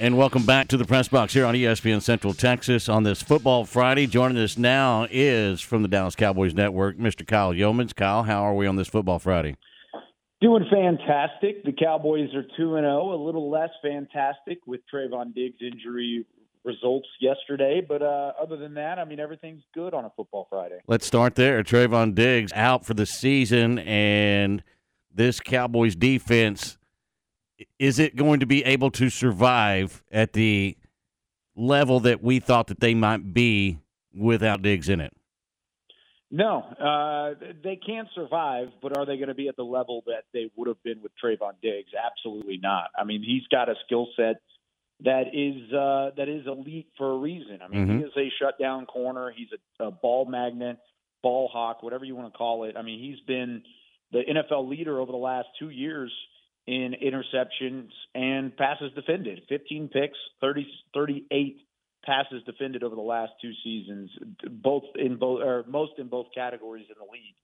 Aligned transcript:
And 0.00 0.16
welcome 0.16 0.46
back 0.46 0.68
to 0.68 0.76
the 0.76 0.84
press 0.84 1.08
box 1.08 1.32
here 1.32 1.44
on 1.44 1.56
ESPN 1.56 2.00
Central 2.00 2.32
Texas 2.32 2.88
on 2.88 3.02
this 3.02 3.20
Football 3.20 3.64
Friday. 3.64 4.06
Joining 4.06 4.38
us 4.38 4.56
now 4.56 5.08
is 5.10 5.60
from 5.60 5.82
the 5.82 5.88
Dallas 5.88 6.14
Cowboys 6.14 6.54
Network, 6.54 6.98
Mr. 6.98 7.26
Kyle 7.26 7.52
Youmans. 7.52 7.96
Kyle, 7.96 8.22
how 8.22 8.44
are 8.44 8.54
we 8.54 8.68
on 8.68 8.76
this 8.76 8.86
Football 8.86 9.18
Friday? 9.18 9.56
Doing 10.40 10.66
fantastic. 10.70 11.64
The 11.64 11.72
Cowboys 11.72 12.32
are 12.32 12.44
2 12.44 12.48
0, 12.56 13.12
a 13.12 13.18
little 13.20 13.50
less 13.50 13.70
fantastic 13.82 14.58
with 14.66 14.82
Trevon 14.92 15.34
Diggs' 15.34 15.58
injury 15.60 16.24
results 16.62 17.08
yesterday. 17.20 17.84
But 17.86 18.00
uh, 18.00 18.34
other 18.40 18.56
than 18.56 18.74
that, 18.74 19.00
I 19.00 19.04
mean, 19.04 19.18
everything's 19.18 19.64
good 19.74 19.94
on 19.94 20.04
a 20.04 20.10
Football 20.10 20.46
Friday. 20.48 20.78
Let's 20.86 21.06
start 21.06 21.34
there. 21.34 21.64
Trevon 21.64 22.14
Diggs 22.14 22.52
out 22.54 22.86
for 22.86 22.94
the 22.94 23.04
season, 23.04 23.80
and 23.80 24.62
this 25.12 25.40
Cowboys 25.40 25.96
defense 25.96 26.77
is 27.78 27.98
it 27.98 28.16
going 28.16 28.40
to 28.40 28.46
be 28.46 28.64
able 28.64 28.90
to 28.92 29.10
survive 29.10 30.02
at 30.12 30.32
the 30.32 30.76
level 31.56 32.00
that 32.00 32.22
we 32.22 32.40
thought 32.40 32.68
that 32.68 32.80
they 32.80 32.94
might 32.94 33.32
be 33.32 33.78
without 34.14 34.62
Diggs 34.62 34.88
in 34.88 35.00
it? 35.00 35.12
No, 36.30 36.58
uh, 36.58 37.42
they 37.64 37.76
can't 37.76 38.08
survive, 38.14 38.68
but 38.82 38.96
are 38.96 39.06
they 39.06 39.16
going 39.16 39.28
to 39.28 39.34
be 39.34 39.48
at 39.48 39.56
the 39.56 39.64
level 39.64 40.02
that 40.06 40.24
they 40.34 40.50
would 40.56 40.68
have 40.68 40.82
been 40.82 41.00
with 41.02 41.12
Trevon 41.22 41.54
Diggs? 41.62 41.90
Absolutely 41.94 42.58
not. 42.62 42.90
I 42.96 43.04
mean, 43.04 43.22
he's 43.22 43.46
got 43.50 43.70
a 43.70 43.74
skill 43.86 44.08
set 44.14 44.36
that 45.04 45.28
is 45.32 45.72
uh, 45.72 46.10
that 46.16 46.28
is 46.28 46.46
elite 46.46 46.88
for 46.98 47.12
a 47.12 47.16
reason. 47.16 47.60
I 47.64 47.68
mean, 47.68 47.86
mm-hmm. 47.86 47.98
he 47.98 48.04
is 48.04 48.12
a 48.16 48.28
shutdown 48.42 48.84
corner. 48.84 49.32
He's 49.34 49.48
a, 49.80 49.84
a 49.84 49.90
ball 49.90 50.26
magnet, 50.26 50.76
ball 51.22 51.48
hawk, 51.50 51.82
whatever 51.82 52.04
you 52.04 52.14
want 52.14 52.32
to 52.32 52.36
call 52.36 52.64
it. 52.64 52.76
I 52.76 52.82
mean, 52.82 53.00
he's 53.00 53.24
been 53.26 53.62
the 54.12 54.22
NFL 54.28 54.68
leader 54.68 55.00
over 55.00 55.12
the 55.12 55.18
last 55.18 55.48
two 55.58 55.70
years 55.70 56.12
in 56.68 56.94
interceptions 57.02 57.88
and 58.14 58.54
passes 58.54 58.92
defended. 58.94 59.40
15 59.48 59.88
picks, 59.88 60.18
30, 60.42 60.66
38 60.92 61.56
passes 62.04 62.42
defended 62.44 62.82
over 62.82 62.94
the 62.94 63.00
last 63.00 63.32
two 63.40 63.52
seasons, 63.64 64.10
both 64.50 64.82
in 64.94 65.16
both 65.16 65.40
or 65.40 65.64
most 65.66 65.92
in 65.96 66.08
both 66.08 66.26
categories 66.34 66.84
in 66.90 66.94
the 66.98 67.10
league. 67.10 67.34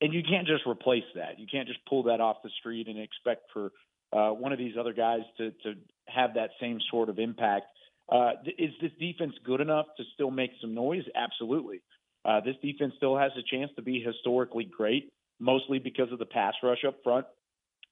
And 0.00 0.14
you 0.14 0.22
can't 0.22 0.46
just 0.46 0.62
replace 0.64 1.02
that. 1.16 1.40
You 1.40 1.46
can't 1.50 1.66
just 1.66 1.80
pull 1.88 2.04
that 2.04 2.20
off 2.20 2.36
the 2.44 2.50
street 2.60 2.86
and 2.86 3.00
expect 3.00 3.50
for 3.52 3.72
uh, 4.12 4.30
one 4.30 4.52
of 4.52 4.58
these 4.58 4.76
other 4.78 4.92
guys 4.92 5.22
to 5.38 5.50
to 5.64 5.74
have 6.06 6.34
that 6.34 6.50
same 6.60 6.78
sort 6.88 7.08
of 7.08 7.18
impact. 7.18 7.66
Uh, 8.08 8.30
is 8.58 8.70
this 8.80 8.92
defense 9.00 9.34
good 9.44 9.60
enough 9.60 9.86
to 9.96 10.04
still 10.14 10.30
make 10.30 10.52
some 10.60 10.72
noise? 10.72 11.02
Absolutely. 11.16 11.80
Uh, 12.24 12.40
this 12.40 12.54
defense 12.62 12.94
still 12.96 13.18
has 13.18 13.32
a 13.36 13.42
chance 13.56 13.72
to 13.74 13.82
be 13.82 14.00
historically 14.00 14.64
great, 14.64 15.12
mostly 15.40 15.80
because 15.80 16.12
of 16.12 16.20
the 16.20 16.26
pass 16.26 16.54
rush 16.62 16.84
up 16.86 16.94
front 17.02 17.26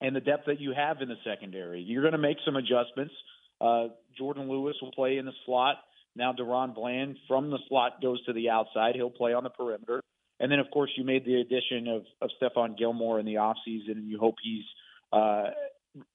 and 0.01 0.15
the 0.15 0.21
depth 0.21 0.47
that 0.47 0.61
you 0.61 0.73
have 0.77 1.01
in 1.01 1.09
the 1.09 1.17
secondary. 1.25 1.81
You're 1.81 2.03
going 2.03 2.13
to 2.13 2.19
make 2.19 2.39
some 2.45 2.57
adjustments. 2.57 3.15
Uh, 3.61 3.89
Jourdan 4.21 4.49
Lewis 4.49 4.77
will 4.83 4.93
play 4.93 5.17
in 5.19 5.27
the 5.27 5.33
slot. 5.45 5.77
Now 6.15 6.33
DaRon 6.33 6.75
Bland 6.75 7.17
from 7.29 7.51
the 7.51 7.59
slot 7.69 8.03
goes 8.03 8.25
to 8.27 8.33
the 8.33 8.51
outside. 8.51 8.95
He'll 8.95 9.11
play 9.11 9.33
on 9.33 9.45
the 9.45 9.51
perimeter. 9.51 10.01
And 10.39 10.53
then, 10.53 10.59
of 10.59 10.67
course, 10.71 10.91
you 10.97 11.05
made 11.05 11.25
the 11.25 11.41
addition 11.41 11.89
of, 11.89 12.03
of 12.21 12.31
Stephon 12.41 12.77
Gilmore 12.77 13.19
in 13.19 13.25
the 13.25 13.35
offseason, 13.35 13.93
and 13.93 14.09
you 14.09 14.19
hope 14.19 14.35
he's 14.43 14.65
uh, 15.13 15.45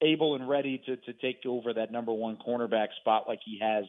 able 0.01 0.35
and 0.35 0.47
ready 0.47 0.81
to, 0.85 0.95
to 0.97 1.13
take 1.13 1.37
over 1.45 1.73
that 1.73 1.91
number 1.91 2.13
one 2.13 2.37
cornerback 2.37 2.87
spot 2.99 3.23
like 3.27 3.39
he 3.43 3.59
has 3.61 3.85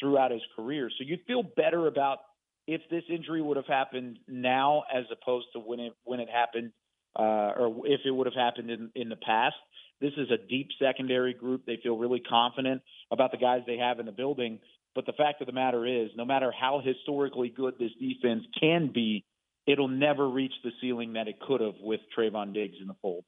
throughout 0.00 0.32
his 0.32 0.42
career. 0.56 0.90
So 0.90 1.04
you'd 1.06 1.20
feel 1.26 1.42
better 1.42 1.86
about 1.86 2.18
if 2.66 2.80
this 2.90 3.04
injury 3.08 3.40
would 3.40 3.56
have 3.56 3.66
happened 3.66 4.18
now 4.26 4.82
as 4.92 5.04
opposed 5.10 5.46
to 5.54 5.60
when 5.60 5.80
it 5.80 5.92
when 6.04 6.20
it 6.20 6.28
happened 6.28 6.72
uh, 7.18 7.52
or 7.58 7.86
if 7.86 8.00
it 8.04 8.10
would 8.10 8.26
have 8.26 8.34
happened 8.34 8.70
in, 8.70 8.90
in 8.94 9.08
the 9.08 9.16
past. 9.16 9.56
This 10.00 10.12
is 10.16 10.30
a 10.30 10.36
deep 10.48 10.68
secondary 10.80 11.34
group. 11.34 11.66
They 11.66 11.78
feel 11.82 11.98
really 11.98 12.20
confident 12.20 12.82
about 13.10 13.32
the 13.32 13.36
guys 13.36 13.62
they 13.66 13.78
have 13.78 13.98
in 13.98 14.06
the 14.06 14.12
building. 14.12 14.60
But 14.94 15.06
the 15.06 15.12
fact 15.12 15.40
of 15.40 15.46
the 15.46 15.52
matter 15.52 15.84
is, 15.84 16.10
no 16.16 16.24
matter 16.24 16.52
how 16.52 16.80
historically 16.84 17.48
good 17.48 17.74
this 17.78 17.90
defense 18.00 18.44
can 18.58 18.92
be, 18.92 19.24
it'll 19.66 19.88
never 19.88 20.28
reach 20.28 20.54
the 20.62 20.70
ceiling 20.80 21.14
that 21.14 21.28
it 21.28 21.40
could 21.40 21.60
have 21.60 21.74
with 21.80 22.00
Trevon 22.16 22.54
Diggs 22.54 22.76
in 22.80 22.86
the 22.86 22.94
fold. 23.02 23.24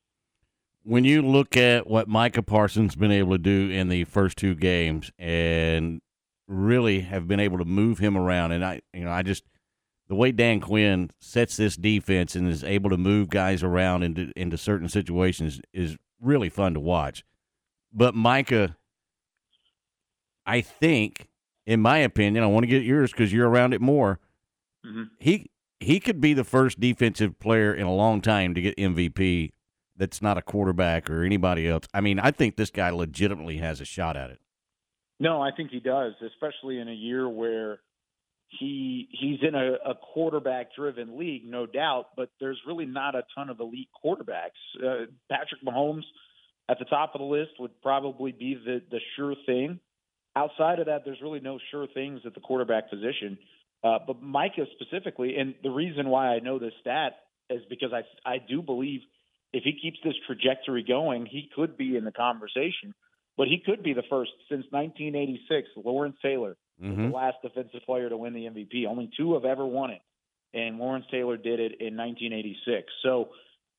When 0.82 1.04
you 1.04 1.22
look 1.22 1.56
at 1.56 1.86
what 1.86 2.08
Micah 2.08 2.42
Parsons 2.42 2.94
been 2.94 3.10
able 3.12 3.32
to 3.32 3.38
do 3.38 3.70
in 3.70 3.88
the 3.88 4.04
first 4.04 4.38
two 4.38 4.54
games, 4.54 5.10
and 5.18 6.00
really 6.48 7.00
have 7.00 7.28
been 7.28 7.40
able 7.40 7.58
to 7.58 7.64
move 7.64 7.98
him 7.98 8.16
around, 8.16 8.52
and 8.52 8.64
I, 8.64 8.80
you 8.92 9.04
know, 9.04 9.10
I 9.10 9.22
just 9.22 9.44
the 10.10 10.16
way 10.16 10.32
Dan 10.32 10.58
Quinn 10.58 11.08
sets 11.20 11.56
this 11.56 11.76
defense 11.76 12.34
and 12.34 12.48
is 12.48 12.64
able 12.64 12.90
to 12.90 12.96
move 12.96 13.28
guys 13.28 13.62
around 13.62 14.02
into 14.02 14.32
into 14.34 14.58
certain 14.58 14.88
situations 14.88 15.60
is 15.72 15.96
really 16.20 16.48
fun 16.48 16.74
to 16.74 16.80
watch. 16.80 17.24
But 17.92 18.16
Micah, 18.16 18.76
I 20.44 20.62
think, 20.62 21.28
in 21.64 21.80
my 21.80 21.98
opinion, 21.98 22.42
I 22.42 22.48
want 22.48 22.64
to 22.64 22.66
get 22.66 22.82
yours 22.82 23.12
because 23.12 23.32
you're 23.32 23.48
around 23.48 23.72
it 23.72 23.80
more. 23.80 24.18
Mm-hmm. 24.84 25.04
He 25.20 25.48
he 25.78 26.00
could 26.00 26.20
be 26.20 26.34
the 26.34 26.42
first 26.42 26.80
defensive 26.80 27.38
player 27.38 27.72
in 27.72 27.86
a 27.86 27.94
long 27.94 28.20
time 28.20 28.52
to 28.54 28.60
get 28.60 28.76
MVP. 28.76 29.52
That's 29.96 30.20
not 30.20 30.36
a 30.36 30.42
quarterback 30.42 31.08
or 31.08 31.22
anybody 31.22 31.68
else. 31.68 31.84
I 31.94 32.00
mean, 32.00 32.18
I 32.18 32.32
think 32.32 32.56
this 32.56 32.70
guy 32.70 32.90
legitimately 32.90 33.58
has 33.58 33.80
a 33.80 33.84
shot 33.84 34.16
at 34.16 34.30
it. 34.30 34.40
No, 35.20 35.40
I 35.40 35.52
think 35.56 35.70
he 35.70 35.78
does, 35.78 36.14
especially 36.20 36.80
in 36.80 36.88
a 36.88 36.94
year 36.94 37.28
where 37.28 37.78
he 38.58 39.08
he's 39.12 39.38
in 39.46 39.54
a, 39.54 39.74
a 39.90 39.94
quarterback 39.94 40.74
driven 40.74 41.18
league, 41.18 41.44
no 41.44 41.66
doubt, 41.66 42.06
but 42.16 42.30
there's 42.40 42.60
really 42.66 42.86
not 42.86 43.14
a 43.14 43.22
ton 43.34 43.48
of 43.48 43.60
elite 43.60 43.88
quarterbacks. 44.04 44.58
Uh, 44.76 45.06
Patrick 45.30 45.62
Mahomes 45.64 46.02
at 46.68 46.78
the 46.78 46.84
top 46.84 47.14
of 47.14 47.20
the 47.20 47.26
list 47.26 47.52
would 47.58 47.80
probably 47.82 48.32
be 48.32 48.54
the 48.54 48.82
the 48.90 49.00
sure 49.16 49.34
thing. 49.46 49.78
Outside 50.34 50.78
of 50.80 50.86
that, 50.86 51.02
there's 51.04 51.20
really 51.22 51.40
no 51.40 51.58
sure 51.70 51.86
things 51.92 52.20
at 52.24 52.34
the 52.34 52.40
quarterback 52.40 52.90
position. 52.90 53.38
Uh, 53.82 53.98
but 54.06 54.20
Micah 54.20 54.66
specifically, 54.78 55.36
and 55.36 55.54
the 55.62 55.70
reason 55.70 56.08
why 56.08 56.28
I 56.28 56.40
know 56.40 56.58
this 56.58 56.72
stat 56.80 57.12
is 57.48 57.62
because 57.70 57.92
I 57.92 58.02
I 58.28 58.38
do 58.38 58.62
believe 58.62 59.00
if 59.52 59.62
he 59.64 59.78
keeps 59.80 59.98
this 60.04 60.14
trajectory 60.26 60.84
going, 60.86 61.26
he 61.26 61.48
could 61.54 61.76
be 61.76 61.96
in 61.96 62.04
the 62.04 62.12
conversation. 62.12 62.94
But 63.36 63.48
he 63.48 63.62
could 63.64 63.82
be 63.82 63.94
the 63.94 64.02
first 64.10 64.32
since 64.50 64.66
1986. 64.70 65.68
Lawrence 65.76 66.16
Taylor, 66.20 66.56
mm-hmm. 66.82 67.10
the 67.10 67.16
last 67.16 67.36
defensive 67.42 67.80
player 67.86 68.08
to 68.08 68.16
win 68.16 68.32
the 68.32 68.46
MVP. 68.46 68.86
Only 68.86 69.10
two 69.16 69.34
have 69.34 69.44
ever 69.44 69.66
won 69.66 69.90
it, 69.90 70.00
and 70.54 70.78
Lawrence 70.78 71.06
Taylor 71.10 71.36
did 71.36 71.60
it 71.60 71.80
in 71.80 71.96
1986. 71.96 72.86
So 73.02 73.30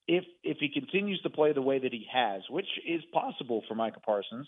if 0.08 0.24
if 0.44 0.58
he 0.60 0.70
continues 0.70 1.22
to 1.22 1.30
play 1.30 1.54
the 1.54 1.62
way 1.62 1.80
that 1.80 1.92
he 1.92 2.06
has, 2.12 2.42
which 2.50 2.68
is 2.88 3.02
possible 3.14 3.64
for 3.68 3.76
Micah 3.76 4.00
Parsons, 4.00 4.48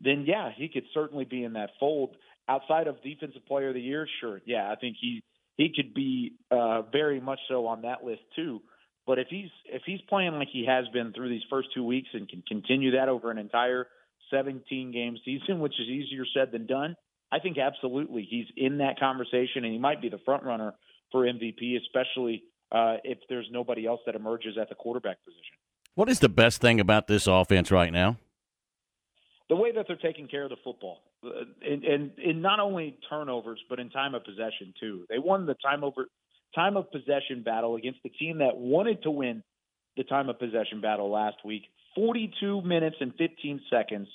then 0.00 0.24
yeah, 0.26 0.50
he 0.56 0.68
could 0.68 0.84
certainly 0.94 1.24
be 1.24 1.44
in 1.44 1.54
that 1.54 1.70
fold. 1.78 2.16
Outside 2.48 2.88
of 2.88 3.02
Defensive 3.02 3.46
Player 3.46 3.68
of 3.68 3.74
the 3.74 3.80
Year, 3.80 4.08
sure, 4.20 4.40
yeah, 4.44 4.70
I 4.70 4.76
think 4.76 4.96
he 5.00 5.22
he 5.56 5.72
could 5.74 5.94
be 5.94 6.32
uh, 6.50 6.82
very 6.82 7.20
much 7.20 7.38
so 7.48 7.66
on 7.66 7.82
that 7.82 8.02
list 8.04 8.22
too. 8.34 8.60
But 9.06 9.18
if 9.18 9.28
he's 9.28 9.50
if 9.66 9.82
he's 9.86 10.00
playing 10.08 10.32
like 10.32 10.48
he 10.52 10.66
has 10.66 10.86
been 10.92 11.12
through 11.12 11.28
these 11.28 11.42
first 11.50 11.68
two 11.74 11.84
weeks 11.84 12.08
and 12.12 12.28
can 12.28 12.42
continue 12.46 12.92
that 12.92 13.08
over 13.08 13.30
an 13.30 13.38
entire 13.38 13.86
17 14.30 14.92
game 14.92 15.16
season, 15.24 15.60
which 15.60 15.74
is 15.80 15.88
easier 15.88 16.24
said 16.34 16.52
than 16.52 16.66
done, 16.66 16.96
I 17.32 17.38
think 17.38 17.58
absolutely 17.58 18.26
he's 18.28 18.46
in 18.56 18.78
that 18.78 18.98
conversation, 18.98 19.64
and 19.64 19.72
he 19.72 19.78
might 19.78 20.02
be 20.02 20.08
the 20.08 20.18
front 20.24 20.42
runner 20.42 20.74
for 21.12 21.24
MVP, 21.24 21.76
especially 21.80 22.44
uh, 22.72 22.96
if 23.04 23.18
there's 23.28 23.46
nobody 23.50 23.86
else 23.86 24.00
that 24.06 24.14
emerges 24.14 24.56
at 24.60 24.68
the 24.68 24.74
quarterback 24.74 25.22
position. 25.24 25.54
What 25.94 26.08
is 26.08 26.20
the 26.20 26.28
best 26.28 26.60
thing 26.60 26.80
about 26.80 27.06
this 27.06 27.26
offense 27.26 27.70
right 27.70 27.92
now? 27.92 28.16
The 29.48 29.56
way 29.56 29.72
that 29.72 29.86
they're 29.88 29.96
taking 29.96 30.28
care 30.28 30.44
of 30.44 30.50
the 30.50 30.56
football, 30.62 30.98
uh, 31.24 31.30
and, 31.68 31.84
and, 31.84 32.10
and 32.24 32.42
not 32.42 32.60
only 32.60 32.96
turnovers, 33.08 33.60
but 33.68 33.80
in 33.80 33.90
time 33.90 34.14
of 34.14 34.24
possession 34.24 34.72
too. 34.78 35.06
They 35.08 35.18
won 35.18 35.46
the 35.46 35.54
time 35.54 35.82
over 35.82 36.06
time 36.54 36.76
of 36.76 36.90
possession 36.90 37.42
battle 37.44 37.76
against 37.76 38.00
the 38.02 38.10
team 38.10 38.38
that 38.38 38.56
wanted 38.56 39.02
to 39.02 39.10
win 39.10 39.42
the 39.96 40.04
time 40.04 40.28
of 40.28 40.38
possession 40.38 40.80
battle 40.80 41.10
last 41.10 41.36
week. 41.44 41.62
42 41.96 42.62
minutes 42.62 42.96
and 43.00 43.12
15 43.16 43.60
seconds 43.68 44.08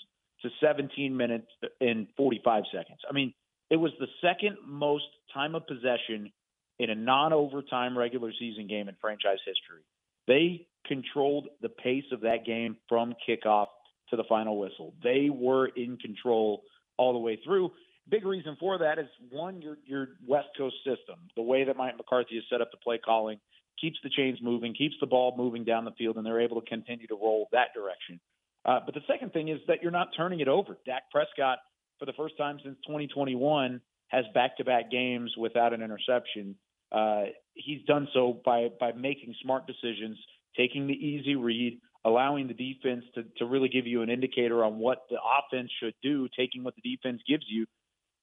to 0.46 0.66
17 0.66 1.16
minutes 1.16 1.48
and 1.82 2.08
45 2.18 2.64
seconds. 2.72 3.00
I 3.10 3.14
mean, 3.14 3.34
it 3.70 3.78
was 3.78 3.92
the 4.00 4.08
second 4.22 4.58
most 4.66 5.06
time 5.34 5.56
of 5.56 5.66
possession 5.68 6.32
in 6.80 6.90
a 6.90 6.96
non 6.96 7.34
overtime 7.34 7.98
regular 7.98 8.32
season 8.40 8.68
game 8.68 8.88
in 8.88 8.96
franchise 9.02 9.40
history. 9.46 9.84
They 10.28 10.68
controlled 10.86 11.48
the 11.62 11.70
pace 11.70 12.06
of 12.12 12.22
that 12.22 12.46
game 12.46 12.78
from 12.88 13.16
kickoff 13.28 13.68
to 14.10 14.16
the 14.16 14.24
final 14.30 14.60
whistle. 14.60 14.94
They 15.04 15.30
were 15.32 15.68
in 15.68 15.98
control 15.98 16.64
all 16.98 17.14
the 17.14 17.20
way 17.20 17.40
through. 17.44 17.72
Big 18.08 18.26
reason 18.26 18.56
for 18.60 18.78
that 18.78 19.00
is 19.00 19.08
one, 19.32 19.62
your 19.62 19.78
your 19.86 20.10
West 20.28 20.50
Coast 20.58 20.76
system, 20.86 21.16
the 21.36 21.42
way 21.42 21.64
that 21.64 21.76
Mike 21.76 21.98
McCarthy 21.98 22.36
has 22.36 22.44
set 22.52 22.62
up 22.62 22.70
the 22.70 22.78
play 22.78 23.00
calling, 23.04 23.40
keeps 23.82 23.98
the 24.04 24.12
chains 24.16 24.38
moving, 24.42 24.76
keeps 24.76 24.96
the 25.00 25.08
ball 25.08 25.34
moving 25.36 25.64
down 25.64 25.86
the 25.86 25.92
field, 25.92 26.18
and 26.18 26.26
they're 26.26 26.42
able 26.42 26.62
to 26.62 26.68
continue 26.68 27.08
to 27.08 27.16
roll 27.16 27.48
that 27.52 27.70
direction. 27.74 28.20
Uh, 28.66 28.80
but 28.84 28.96
the 28.96 29.02
second 29.08 29.32
thing 29.32 29.50
is 29.50 29.60
that 29.68 29.82
you're 29.82 29.92
not 29.92 30.10
turning 30.18 30.40
it 30.40 30.48
over. 30.48 30.78
Dak 30.86 31.04
Prescott, 31.12 31.60
for 32.00 32.06
the 32.06 32.14
first 32.14 32.36
time 32.38 32.60
since 32.64 32.76
2021, 32.88 33.80
has 34.08 34.26
back-to-back 34.34 34.92
games 34.92 35.32
without 35.38 35.74
an 35.74 35.82
interception. 35.82 36.56
Uh, 36.92 37.24
he's 37.54 37.84
done 37.86 38.08
so 38.14 38.42
by 38.46 38.70
by 38.80 38.92
making 38.92 39.34
smart 39.42 39.68
decisions, 39.68 40.18
taking 40.58 40.88
the 40.88 40.94
easy 40.94 41.36
read, 41.36 41.80
allowing 42.06 42.48
the 42.48 42.54
defense 42.54 43.04
to, 43.16 43.24
to 43.38 43.46
really 43.46 43.70
give 43.70 43.88
you 43.88 44.02
an 44.02 44.10
indicator 44.10 44.64
on 44.64 44.78
what 44.78 45.04
the 45.10 45.18
offense 45.18 45.70
should 45.80 45.96
do, 46.02 46.28
taking 46.38 46.64
what 46.64 46.76
the 46.76 46.96
defense 46.96 47.22
gives 47.28 47.46
you, 47.48 47.66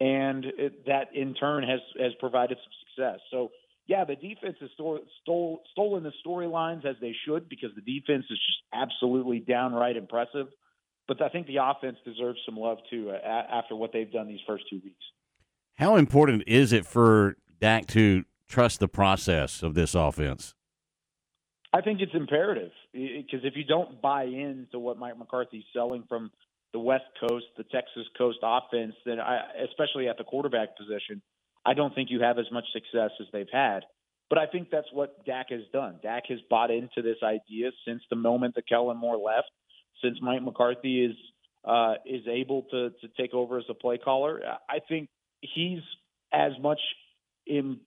and 0.01 0.45
it, 0.45 0.87
that 0.87 1.09
in 1.15 1.35
turn 1.35 1.63
has 1.65 1.81
has 2.01 2.13
provided 2.19 2.59
some 2.59 2.73
success. 2.87 3.21
So 3.31 3.51
yeah, 3.87 4.05
the 4.05 4.17
defense 4.17 4.57
has 4.61 4.71
stole, 4.75 5.01
stole, 5.23 5.63
stolen 5.73 6.03
the 6.03 6.13
storylines 6.25 6.85
as 6.85 6.97
they 7.01 7.15
should 7.27 7.49
because 7.49 7.71
the 7.75 7.81
defense 7.81 8.25
is 8.31 8.39
just 8.39 8.59
absolutely 8.73 9.41
downright 9.41 9.97
impressive. 9.97 10.47
But 11.09 11.21
I 11.21 11.29
think 11.29 11.47
the 11.49 11.57
offense 11.57 11.99
deserves 12.05 12.39
some 12.47 12.57
love 12.57 12.79
too 12.89 13.11
uh, 13.11 13.27
after 13.27 13.75
what 13.75 13.93
they've 13.93 14.11
done 14.11 14.29
these 14.29 14.41
first 14.47 14.65
two 14.71 14.81
weeks. 14.85 15.05
How 15.75 15.97
important 15.97 16.45
is 16.47 16.73
it 16.73 16.87
for 16.87 17.37
Dak 17.61 17.87
to 17.89 18.25
trust 18.49 18.81
the 18.81 18.89
process 18.89 19.63
of 19.63 19.75
this 19.75 19.95
offense? 19.95 20.55
I 21.73 21.81
think 21.81 22.01
it's 22.01 22.15
imperative 22.15 22.71
because 22.93 23.41
if 23.45 23.57
you 23.57 23.65
don't 23.65 24.01
buy 24.01 24.25
into 24.25 24.79
what 24.79 24.99
Mike 24.99 25.19
McCarthy's 25.19 25.65
selling 25.73 26.05
from 26.09 26.31
the 26.73 26.79
West 26.79 27.05
Coast, 27.19 27.47
the 27.57 27.65
Texas 27.65 28.05
Coast 28.17 28.39
offense, 28.43 28.95
then 29.07 29.19
I, 29.19 29.41
especially 29.71 30.09
at 30.09 30.19
the 30.19 30.25
quarterback 30.25 30.77
position, 30.77 31.23
I 31.65 31.75
don't 31.75 31.95
think 31.95 32.11
you 32.11 32.21
have 32.21 32.39
as 32.39 32.51
much 32.51 32.65
success 32.73 33.11
as 33.21 33.27
they've 33.33 33.47
had. 33.53 33.81
But 34.29 34.39
I 34.39 34.47
think 34.47 34.69
that's 34.71 34.89
what 34.93 35.25
Dak 35.27 35.51
has 35.51 35.61
done. 35.73 35.97
Dak 36.03 36.25
has 36.29 36.39
bought 36.49 36.71
into 36.71 37.03
this 37.03 37.19
idea 37.23 37.71
since 37.87 38.03
the 38.09 38.17
moment 38.17 38.55
that 38.55 38.67
Kellen 38.67 38.97
Moore 38.97 39.19
left, 39.19 39.51
since 40.03 40.19
Mike 40.23 40.43
McCarthy 40.43 41.05
is 41.05 41.17
uh, 41.65 41.95
is 42.07 42.23
able 42.27 42.63
to 42.71 42.91
to 42.91 43.09
take 43.17 43.35
over 43.35 43.59
as 43.59 43.65
a 43.69 43.75
play 43.75 43.99
caller. 43.99 44.41
I 44.69 44.79
think 44.89 45.11
he's 45.43 45.83
as 46.33 46.53
much 46.61 46.81
in, 47.47 47.79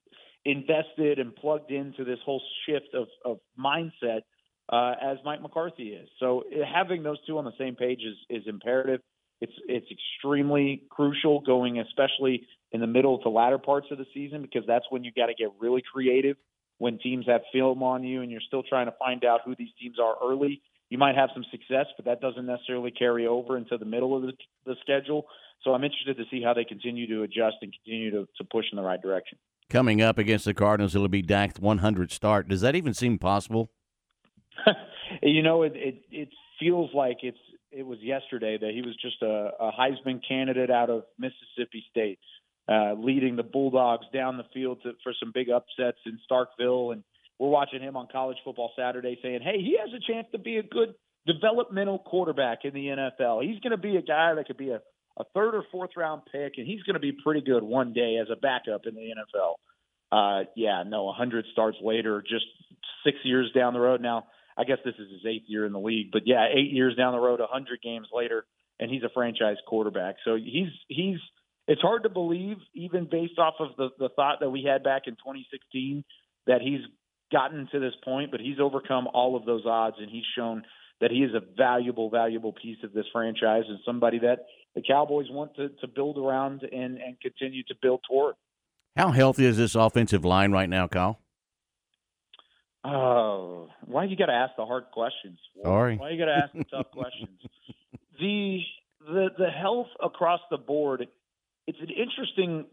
invested 0.45 1.19
and 1.19 1.35
plugged 1.35 1.71
into 1.71 2.03
this 2.03 2.19
whole 2.23 2.41
shift 2.65 2.93
of, 2.93 3.07
of 3.25 3.39
mindset 3.59 4.21
uh, 4.69 4.93
as 5.01 5.17
Mike 5.25 5.41
McCarthy 5.41 5.89
is. 5.89 6.07
So 6.19 6.43
having 6.71 7.03
those 7.03 7.17
two 7.25 7.37
on 7.37 7.45
the 7.45 7.53
same 7.57 7.75
page 7.75 8.01
is, 8.01 8.17
is 8.29 8.47
imperative. 8.47 9.01
It's 9.41 9.53
it's 9.67 9.87
extremely 9.91 10.83
crucial 10.89 11.41
going, 11.41 11.79
especially 11.79 12.47
in 12.71 12.81
the 12.81 12.87
middle 12.87 13.19
to 13.19 13.29
latter 13.29 13.57
parts 13.57 13.87
of 13.91 13.97
the 13.97 14.05
season, 14.13 14.41
because 14.41 14.63
that's 14.67 14.85
when 14.89 15.03
you 15.03 15.11
got 15.15 15.27
to 15.27 15.33
get 15.33 15.49
really 15.59 15.83
creative. 15.91 16.37
When 16.77 16.97
teams 16.99 17.25
have 17.27 17.41
film 17.53 17.83
on 17.83 18.03
you 18.03 18.21
and 18.21 18.29
you're 18.29 18.41
still 18.45 18.63
trying 18.63 18.87
to 18.87 18.93
find 18.99 19.23
out 19.23 19.41
who 19.45 19.55
these 19.55 19.69
teams 19.79 19.97
are 19.97 20.15
early, 20.21 20.61
you 20.89 20.97
might 20.97 21.15
have 21.15 21.29
some 21.33 21.45
success, 21.49 21.85
but 21.95 22.05
that 22.05 22.19
doesn't 22.19 22.45
necessarily 22.45 22.91
carry 22.91 23.25
over 23.25 23.57
into 23.57 23.77
the 23.77 23.85
middle 23.85 24.15
of 24.15 24.23
the, 24.23 24.33
the 24.65 24.75
schedule. 24.81 25.25
So 25.63 25.73
I'm 25.73 25.83
interested 25.83 26.17
to 26.17 26.23
see 26.29 26.43
how 26.43 26.53
they 26.53 26.65
continue 26.65 27.07
to 27.07 27.23
adjust 27.23 27.57
and 27.61 27.73
continue 27.73 28.11
to, 28.11 28.27
to 28.37 28.43
push 28.43 28.65
in 28.71 28.75
the 28.75 28.83
right 28.83 29.01
direction. 29.01 29.37
Coming 29.69 30.01
up 30.01 30.17
against 30.17 30.45
the 30.45 30.53
Cardinals, 30.53 30.95
it'll 30.95 31.07
be 31.07 31.21
Dak's 31.21 31.59
100 31.59 32.11
start. 32.11 32.47
Does 32.47 32.61
that 32.61 32.75
even 32.75 32.93
seem 32.93 33.17
possible? 33.17 33.71
you 35.23 35.41
know, 35.41 35.63
it, 35.63 35.73
it 35.75 36.01
it 36.11 36.29
feels 36.59 36.91
like 36.93 37.17
it's 37.23 37.37
it 37.71 37.85
was 37.85 37.99
yesterday 38.01 38.57
that 38.59 38.71
he 38.73 38.81
was 38.81 38.95
just 39.01 39.21
a, 39.21 39.51
a 39.59 39.71
Heisman 39.71 40.21
candidate 40.27 40.71
out 40.71 40.89
of 40.89 41.03
Mississippi 41.17 41.83
State, 41.89 42.19
uh, 42.69 42.93
leading 42.93 43.35
the 43.35 43.43
Bulldogs 43.43 44.05
down 44.13 44.37
the 44.37 44.45
field 44.53 44.79
to, 44.83 44.93
for 45.03 45.13
some 45.19 45.31
big 45.33 45.49
upsets 45.49 45.99
in 46.05 46.19
Starkville, 46.29 46.93
and 46.93 47.03
we're 47.39 47.49
watching 47.49 47.81
him 47.81 47.97
on 47.97 48.07
College 48.11 48.37
Football 48.43 48.71
Saturday, 48.77 49.19
saying, 49.21 49.41
"Hey, 49.41 49.57
he 49.59 49.77
has 49.79 49.89
a 49.93 50.11
chance 50.11 50.27
to 50.31 50.39
be 50.39 50.57
a 50.57 50.63
good 50.63 50.95
developmental 51.27 51.99
quarterback 51.99 52.59
in 52.63 52.73
the 52.73 52.87
NFL. 52.87 53.43
He's 53.43 53.59
going 53.59 53.71
to 53.71 53.77
be 53.77 53.97
a 53.97 54.01
guy 54.01 54.35
that 54.35 54.47
could 54.47 54.57
be 54.57 54.69
a 54.69 54.79
a 55.17 55.23
third 55.33 55.55
or 55.55 55.63
fourth 55.71 55.91
round 55.95 56.23
pick, 56.31 56.53
and 56.57 56.67
he's 56.67 56.83
going 56.83 56.95
to 56.95 56.99
be 56.99 57.11
pretty 57.11 57.41
good 57.41 57.63
one 57.63 57.93
day 57.93 58.17
as 58.21 58.27
a 58.31 58.35
backup 58.35 58.85
in 58.85 58.95
the 58.95 59.01
NFL. 59.01 59.55
Uh, 60.11 60.43
yeah, 60.55 60.83
no, 60.85 61.05
100 61.05 61.45
starts 61.51 61.77
later, 61.81 62.21
just 62.21 62.45
six 63.03 63.17
years 63.23 63.51
down 63.55 63.73
the 63.73 63.79
road. 63.79 64.01
Now, 64.01 64.25
I 64.57 64.63
guess 64.63 64.77
this 64.85 64.95
is 64.95 65.11
his 65.11 65.25
eighth 65.27 65.45
year 65.47 65.65
in 65.65 65.73
the 65.73 65.79
league, 65.79 66.11
but 66.11 66.23
yeah, 66.25 66.47
eight 66.53 66.71
years 66.71 66.95
down 66.95 67.13
the 67.13 67.19
road, 67.19 67.39
a 67.39 67.43
100 67.43 67.81
games 67.81 68.07
later, 68.13 68.45
and 68.79 68.89
he's 68.89 69.03
a 69.03 69.09
franchise 69.13 69.57
quarterback. 69.67 70.15
So 70.23 70.35
he's 70.35 70.69
he's 70.87 71.17
it's 71.67 71.81
hard 71.81 72.03
to 72.03 72.09
believe, 72.09 72.57
even 72.73 73.07
based 73.09 73.39
off 73.39 73.55
of 73.59 73.69
the 73.77 73.89
the 73.99 74.09
thought 74.15 74.39
that 74.39 74.49
we 74.49 74.63
had 74.63 74.83
back 74.83 75.03
in 75.07 75.13
2016, 75.13 76.03
that 76.47 76.61
he's 76.61 76.81
gotten 77.31 77.67
to 77.71 77.79
this 77.79 77.93
point, 78.03 78.31
but 78.31 78.39
he's 78.39 78.59
overcome 78.59 79.07
all 79.13 79.35
of 79.35 79.45
those 79.45 79.65
odds, 79.65 79.97
and 79.99 80.09
he's 80.09 80.25
shown 80.37 80.63
that 81.01 81.11
he 81.11 81.17
is 81.17 81.31
a 81.33 81.41
valuable, 81.57 82.09
valuable 82.09 82.53
piece 82.53 82.77
of 82.83 82.93
this 82.93 83.05
franchise 83.11 83.63
and 83.67 83.79
somebody 83.85 84.19
that 84.19 84.45
the 84.75 84.81
Cowboys 84.81 85.27
want 85.29 85.55
to, 85.55 85.69
to 85.81 85.87
build 85.87 86.17
around 86.17 86.63
and, 86.63 86.97
and 86.97 87.19
continue 87.19 87.63
to 87.63 87.75
build 87.81 88.01
toward. 88.09 88.35
How 88.95 89.11
healthy 89.11 89.45
is 89.45 89.57
this 89.57 89.75
offensive 89.75 90.23
line 90.23 90.51
right 90.51 90.69
now, 90.69 90.87
Kyle? 90.87 91.19
Oh, 92.85 93.67
why 93.85 94.05
you 94.05 94.15
got 94.15 94.27
to 94.27 94.33
ask 94.33 94.53
the 94.57 94.65
hard 94.65 94.85
questions? 94.93 95.39
Sorry. 95.63 95.97
Why 95.97 96.11
you 96.11 96.19
got 96.19 96.25
to 96.25 96.37
ask 96.43 96.53
the 96.53 96.63
tough 96.65 96.91
questions? 96.91 97.39
The 98.17 98.59
the 99.05 99.27
the 99.37 99.49
health 99.49 99.87
across 100.01 100.39
the 100.49 100.57
board. 100.57 101.05
It's 101.67 101.77
an 101.81 101.89
interesting 101.89 102.65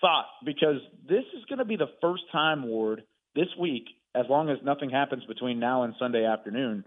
thought 0.00 0.26
because 0.44 0.76
this 1.08 1.24
is 1.36 1.44
going 1.48 1.58
to 1.58 1.64
be 1.64 1.74
the 1.74 1.90
first 2.00 2.22
time, 2.30 2.62
Ward, 2.62 3.02
this 3.34 3.48
week, 3.58 3.86
as 4.14 4.26
long 4.30 4.50
as 4.50 4.58
nothing 4.64 4.90
happens 4.90 5.24
between 5.26 5.58
now 5.58 5.82
and 5.82 5.94
Sunday 5.98 6.24
afternoon, 6.24 6.84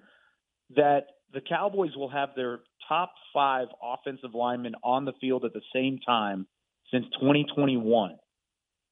that 0.75 1.07
the 1.33 1.41
Cowboys 1.41 1.95
will 1.95 2.09
have 2.09 2.29
their 2.35 2.59
top 2.87 3.13
five 3.33 3.67
offensive 3.83 4.33
linemen 4.33 4.75
on 4.83 5.05
the 5.05 5.13
field 5.19 5.45
at 5.45 5.53
the 5.53 5.61
same 5.73 5.99
time 6.05 6.47
since 6.91 7.05
2021. 7.19 8.15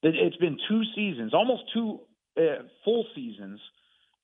It's 0.02 0.38
been 0.38 0.58
two 0.70 0.82
seasons, 0.96 1.34
almost 1.34 1.64
two 1.74 2.00
uh, 2.40 2.64
full 2.86 3.06
seasons, 3.16 3.60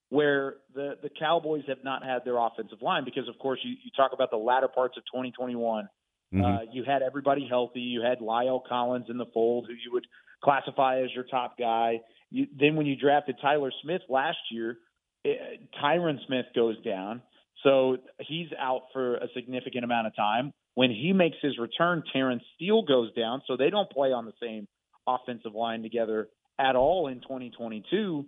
where 0.10 0.56
the 0.74 0.94
the 1.04 1.10
Cowboys 1.10 1.64
have 1.68 1.84
not 1.84 2.04
had 2.04 2.20
their 2.26 2.38
offensive 2.38 2.82
line 2.82 3.04
because, 3.06 3.28
of 3.28 3.38
course, 3.40 3.60
you, 3.64 3.72
you 3.72 3.92
talk 3.96 4.12
about 4.14 4.32
the 4.32 4.38
latter 4.38 4.68
parts 4.68 4.98
of 4.98 5.04
2021. 5.06 5.88
Mm-hmm. 6.34 6.44
Uh, 6.44 6.60
you 6.72 6.84
had 6.84 7.02
everybody 7.02 7.46
healthy. 7.48 7.82
You 7.82 8.02
had 8.02 8.20
La'el 8.20 8.62
Collins 8.68 9.06
in 9.10 9.18
the 9.18 9.26
fold, 9.34 9.66
who 9.68 9.74
you 9.74 9.92
would 9.94 10.06
classify 10.44 11.02
as 11.02 11.10
your 11.14 11.26
top 11.26 11.58
guy. 11.58 12.02
You, 12.32 12.48
then, 12.58 12.76
when 12.76 12.86
you 12.86 12.96
drafted 12.96 13.36
Tyler 13.42 13.72
Smith 13.84 14.02
last 14.10 14.38
year, 14.52 14.78
it, 15.24 15.40
uh, 15.40 15.86
Tyron 15.86 16.18
Smith 16.26 16.46
goes 16.56 16.82
down. 16.84 17.22
So 17.64 17.98
he's 18.20 18.48
out 18.60 18.84
for 18.94 19.16
a 19.16 19.28
significant 19.34 19.84
amount 19.84 20.08
of 20.08 20.16
time. 20.16 20.54
When 20.76 20.92
he 20.92 21.14
makes 21.14 21.38
his 21.42 21.58
return, 21.58 22.04
Terence 22.12 22.44
Steele 22.56 22.84
goes 22.84 23.14
down, 23.14 23.42
so 23.48 23.58
they 23.58 23.70
don't 23.70 23.90
play 23.90 24.12
on 24.12 24.26
the 24.26 24.34
same 24.42 24.68
offensive 25.08 25.56
line 25.56 25.82
together 25.82 26.28
at 26.60 26.76
all 26.76 27.08
in 27.08 27.22
2022. 27.22 28.26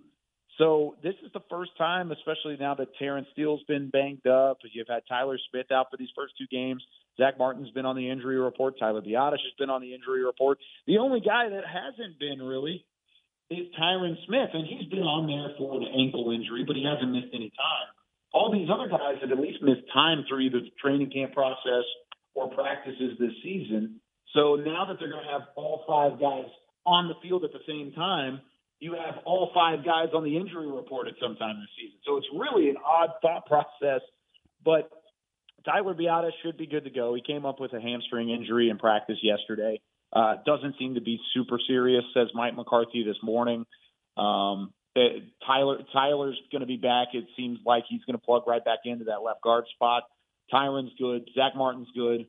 So 0.57 0.95
this 1.03 1.13
is 1.23 1.31
the 1.33 1.41
first 1.49 1.71
time, 1.77 2.11
especially 2.11 2.57
now 2.59 2.73
that 2.75 2.87
Terence 2.97 3.27
Steele's 3.33 3.61
been 3.67 3.89
banged 3.89 4.25
up. 4.25 4.57
You've 4.73 4.87
had 4.89 5.03
Tyler 5.07 5.37
Smith 5.51 5.71
out 5.71 5.87
for 5.91 5.97
these 5.97 6.09
first 6.15 6.33
two 6.37 6.47
games. 6.49 6.83
Zack 7.17 7.37
Martin's 7.37 7.71
been 7.71 7.85
on 7.85 7.95
the 7.95 8.09
injury 8.09 8.39
report. 8.39 8.79
Tyler 8.79 9.01
Biadasz 9.01 9.43
has 9.43 9.53
been 9.59 9.69
on 9.69 9.81
the 9.81 9.93
injury 9.93 10.23
report. 10.25 10.57
The 10.87 10.97
only 10.97 11.19
guy 11.19 11.49
that 11.49 11.63
hasn't 11.65 12.19
been 12.19 12.41
really 12.41 12.85
is 13.49 13.67
Tyron 13.79 14.15
Smith, 14.25 14.49
and 14.53 14.65
he's 14.67 14.89
been 14.89 15.05
on 15.05 15.27
there 15.27 15.55
for 15.57 15.77
an 15.77 15.87
ankle 15.87 16.31
injury, 16.31 16.63
but 16.65 16.75
he 16.75 16.83
hasn't 16.83 17.11
missed 17.11 17.33
any 17.33 17.51
time 17.51 17.87
all 18.33 18.51
these 18.51 18.69
other 18.69 18.87
guys 18.87 19.17
have 19.21 19.31
at 19.31 19.39
least 19.39 19.61
missed 19.61 19.87
time 19.93 20.25
through 20.27 20.39
either 20.39 20.59
the 20.59 20.71
training 20.81 21.09
camp 21.09 21.33
process 21.33 21.85
or 22.35 22.49
practices 22.51 23.17
this 23.19 23.33
season. 23.43 23.99
So 24.33 24.55
now 24.55 24.85
that 24.85 24.97
they're 24.99 25.11
going 25.11 25.23
to 25.23 25.31
have 25.31 25.49
all 25.55 25.83
five 25.87 26.19
guys 26.19 26.45
on 26.87 27.07
the 27.09 27.15
field 27.21 27.43
at 27.43 27.51
the 27.51 27.59
same 27.67 27.91
time, 27.91 28.41
you 28.79 28.93
have 28.93 29.21
all 29.25 29.51
five 29.53 29.83
guys 29.83 30.09
on 30.13 30.23
the 30.23 30.37
injury 30.37 30.71
report 30.71 31.07
at 31.07 31.15
some 31.21 31.35
time 31.35 31.59
this 31.59 31.69
season. 31.77 31.99
So 32.05 32.17
it's 32.17 32.27
really 32.33 32.69
an 32.69 32.77
odd 32.83 33.09
thought 33.21 33.45
process. 33.45 34.01
But 34.63 34.89
Tyler 35.65 35.93
Biadasz 35.93 36.31
should 36.43 36.57
be 36.57 36.67
good 36.67 36.85
to 36.85 36.89
go. 36.89 37.13
He 37.13 37.21
came 37.21 37.45
up 37.45 37.59
with 37.59 37.73
a 37.73 37.81
hamstring 37.81 38.29
injury 38.29 38.69
in 38.69 38.77
practice 38.77 39.17
yesterday. 39.21 39.81
Uh, 40.13 40.35
doesn't 40.45 40.75
seem 40.79 40.95
to 40.95 41.01
be 41.01 41.19
super 41.33 41.59
serious, 41.67 42.03
says 42.13 42.27
Mike 42.33 42.55
McCarthy 42.55 43.03
this 43.03 43.17
morning. 43.21 43.65
Um, 44.15 44.73
Tyler 45.45 45.79
Tyler's 45.93 46.39
going 46.51 46.61
to 46.61 46.67
be 46.67 46.77
back. 46.77 47.09
It 47.13 47.25
seems 47.35 47.59
like 47.65 47.83
he's 47.87 48.03
going 48.05 48.17
to 48.17 48.23
plug 48.23 48.43
right 48.47 48.63
back 48.63 48.79
into 48.85 49.05
that 49.05 49.21
left 49.23 49.41
guard 49.43 49.65
spot. 49.75 50.03
Tyron's 50.51 50.91
good. 50.97 51.29
Zack 51.35 51.55
Martin's 51.55 51.89
good. 51.93 52.27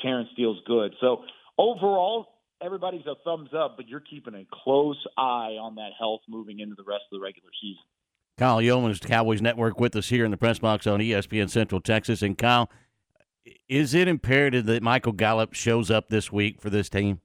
Terence 0.00 0.28
Steele's 0.32 0.60
good. 0.66 0.94
So 1.00 1.22
overall, 1.56 2.33
everybody's 2.64 3.06
a 3.06 3.14
thumbs 3.24 3.50
up, 3.56 3.76
but 3.76 3.88
you're 3.88 4.00
keeping 4.00 4.34
a 4.34 4.46
close 4.50 5.02
eye 5.16 5.56
on 5.60 5.74
that 5.76 5.90
health 5.98 6.20
moving 6.28 6.60
into 6.60 6.74
the 6.74 6.84
rest 6.84 7.02
of 7.12 7.18
the 7.18 7.20
regular 7.20 7.50
season. 7.60 7.82
Kyle 8.36 8.60
Youmans, 8.60 9.00
Cowboys 9.00 9.40
Network, 9.40 9.78
with 9.78 9.94
us 9.94 10.08
here 10.08 10.24
in 10.24 10.30
the 10.30 10.36
press 10.36 10.58
box 10.58 10.86
on 10.86 11.00
ESPN 11.00 11.48
Central 11.48 11.80
Texas. 11.80 12.22
And 12.22 12.36
Kyle, 12.36 12.68
is 13.68 13.94
it 13.94 14.08
imperative 14.08 14.66
that 14.66 14.82
Michael 14.82 15.12
Gallup 15.12 15.54
shows 15.54 15.90
up 15.90 16.08
this 16.08 16.32
week 16.32 16.60
for 16.60 16.70
this 16.70 16.88
team? 16.88 17.20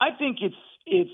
I 0.00 0.10
think 0.18 0.38
it's 0.40 0.54
it's 0.86 1.10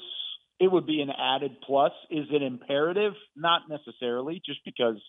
it 0.60 0.70
would 0.70 0.86
be 0.86 1.00
an 1.00 1.10
added 1.10 1.56
plus. 1.66 1.92
Is 2.10 2.26
it 2.30 2.42
imperative? 2.42 3.14
Not 3.34 3.62
necessarily, 3.68 4.40
just 4.44 4.60
because 4.64 5.00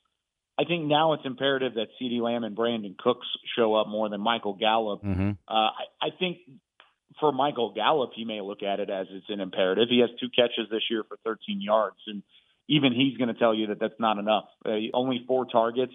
I 0.59 0.63
think 0.63 0.85
now 0.85 1.13
it's 1.13 1.25
imperative 1.25 1.75
that 1.75 1.87
CeeDee 2.01 2.21
Lamb 2.21 2.43
and 2.43 2.55
Brandin 2.55 2.97
Cooks 2.97 3.27
show 3.55 3.75
up 3.75 3.87
more 3.87 4.09
than 4.09 4.21
Michael 4.21 4.53
Gallup. 4.53 5.03
Mm-hmm. 5.03 5.31
Uh, 5.47 5.53
I, 5.53 5.71
I 6.01 6.09
think 6.17 6.37
for 7.19 7.31
Michael 7.31 7.73
Gallup, 7.73 8.11
he 8.15 8.25
may 8.25 8.41
look 8.41 8.63
at 8.63 8.79
it 8.79 8.89
as 8.89 9.07
it's 9.09 9.29
an 9.29 9.39
imperative. 9.39 9.89
He 9.89 9.99
has 9.99 10.09
two 10.19 10.29
catches 10.29 10.69
this 10.71 10.83
year 10.89 11.03
for 11.07 11.17
13 11.23 11.61
yards, 11.61 11.97
and 12.07 12.23
even 12.67 12.93
he's 12.93 13.17
going 13.17 13.27
to 13.27 13.39
tell 13.39 13.53
you 13.53 13.67
that 13.67 13.79
that's 13.79 13.99
not 13.99 14.17
enough. 14.17 14.45
Uh, 14.65 14.77
only 14.93 15.23
four 15.27 15.45
targets 15.45 15.93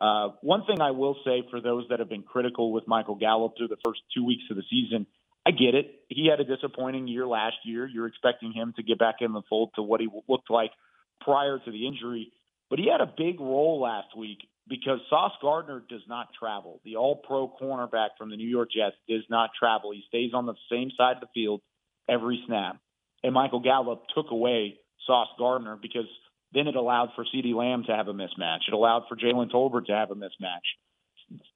Uh, 0.00 0.28
one 0.42 0.64
thing 0.66 0.80
I 0.80 0.90
will 0.90 1.16
say 1.24 1.42
for 1.50 1.60
those 1.60 1.86
that 1.88 2.00
have 2.00 2.08
been 2.08 2.22
critical 2.22 2.72
with 2.72 2.86
Michael 2.86 3.14
Gallup 3.14 3.54
through 3.56 3.68
the 3.68 3.78
first 3.84 4.00
two 4.14 4.24
weeks 4.24 4.44
of 4.50 4.56
the 4.56 4.62
season, 4.68 5.06
I 5.46 5.52
get 5.52 5.74
it. 5.74 6.02
He 6.08 6.26
had 6.28 6.40
a 6.40 6.44
disappointing 6.44 7.08
year 7.08 7.26
last 7.26 7.56
year. 7.64 7.86
You're 7.86 8.06
expecting 8.06 8.52
him 8.52 8.74
to 8.76 8.82
get 8.82 8.98
back 8.98 9.16
in 9.20 9.32
the 9.32 9.42
fold 9.48 9.70
to 9.76 9.82
what 9.82 10.00
he 10.00 10.08
looked 10.28 10.50
like 10.50 10.72
prior 11.20 11.58
to 11.58 11.70
the 11.70 11.86
injury. 11.86 12.32
But 12.68 12.78
he 12.78 12.90
had 12.90 13.00
a 13.00 13.06
big 13.16 13.40
role 13.40 13.80
last 13.80 14.16
week 14.16 14.38
because 14.68 14.98
Sauce 15.08 15.32
Gardner 15.40 15.82
does 15.88 16.02
not 16.08 16.28
travel. 16.38 16.80
The 16.84 16.96
all 16.96 17.16
pro 17.16 17.48
cornerback 17.48 18.10
from 18.18 18.30
the 18.30 18.36
New 18.36 18.48
York 18.48 18.70
Jets 18.76 18.96
does 19.08 19.24
not 19.30 19.50
travel. 19.58 19.92
He 19.92 20.02
stays 20.08 20.32
on 20.34 20.46
the 20.46 20.54
same 20.70 20.90
side 20.96 21.16
of 21.16 21.20
the 21.20 21.28
field 21.34 21.60
every 22.08 22.42
snap. 22.46 22.78
And 23.22 23.32
Michael 23.32 23.60
Gallup 23.60 24.04
took 24.14 24.30
away 24.30 24.78
Sauce 25.06 25.28
Gardner 25.38 25.78
because 25.80 26.06
then 26.52 26.66
it 26.66 26.76
allowed 26.76 27.10
for 27.14 27.24
CeeDee 27.24 27.54
Lamb 27.54 27.84
to 27.86 27.94
have 27.94 28.08
a 28.08 28.12
mismatch. 28.12 28.68
It 28.68 28.74
allowed 28.74 29.04
for 29.08 29.16
Jalen 29.16 29.50
Tolbert 29.50 29.86
to 29.86 29.92
have 29.92 30.10
a 30.10 30.14
mismatch. 30.14 30.66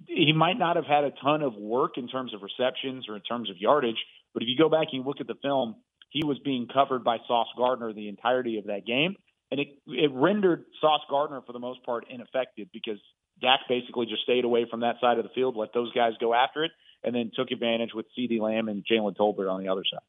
He 0.06 0.32
might 0.32 0.58
not 0.58 0.76
have 0.76 0.86
had 0.86 1.04
a 1.04 1.12
ton 1.22 1.42
of 1.42 1.54
work 1.54 1.92
in 1.96 2.08
terms 2.08 2.34
of 2.34 2.42
receptions 2.42 3.08
or 3.08 3.14
in 3.14 3.22
terms 3.22 3.50
of 3.50 3.56
yardage, 3.56 4.02
but 4.34 4.42
if 4.42 4.48
you 4.48 4.56
go 4.58 4.68
back 4.68 4.88
and 4.92 5.02
you 5.02 5.02
look 5.04 5.20
at 5.20 5.28
the 5.28 5.36
film, 5.40 5.76
he 6.08 6.24
was 6.24 6.38
being 6.44 6.66
covered 6.72 7.04
by 7.04 7.18
Sauce 7.28 7.46
Gardner 7.56 7.92
the 7.92 8.08
entirety 8.08 8.58
of 8.58 8.66
that 8.66 8.84
game 8.84 9.14
and 9.50 9.60
it 9.60 9.68
it 9.86 10.10
rendered 10.12 10.64
Sauce 10.80 11.02
Gardner 11.08 11.40
for 11.46 11.52
the 11.52 11.58
most 11.58 11.84
part 11.84 12.06
ineffective 12.08 12.68
because 12.72 12.98
Dak 13.40 13.60
basically 13.68 14.06
just 14.06 14.22
stayed 14.22 14.44
away 14.44 14.66
from 14.70 14.80
that 14.80 14.96
side 15.00 15.18
of 15.18 15.24
the 15.24 15.30
field, 15.34 15.56
let 15.56 15.72
those 15.72 15.92
guys 15.92 16.12
go 16.20 16.34
after 16.34 16.64
it, 16.64 16.72
and 17.02 17.14
then 17.14 17.30
took 17.34 17.50
advantage 17.50 17.90
with 17.94 18.06
CeeDee 18.18 18.40
Lamb 18.40 18.68
and 18.68 18.84
Jalen 18.90 19.16
Tolbert 19.16 19.50
on 19.50 19.62
the 19.62 19.68
other 19.68 19.82
side. 19.90 20.00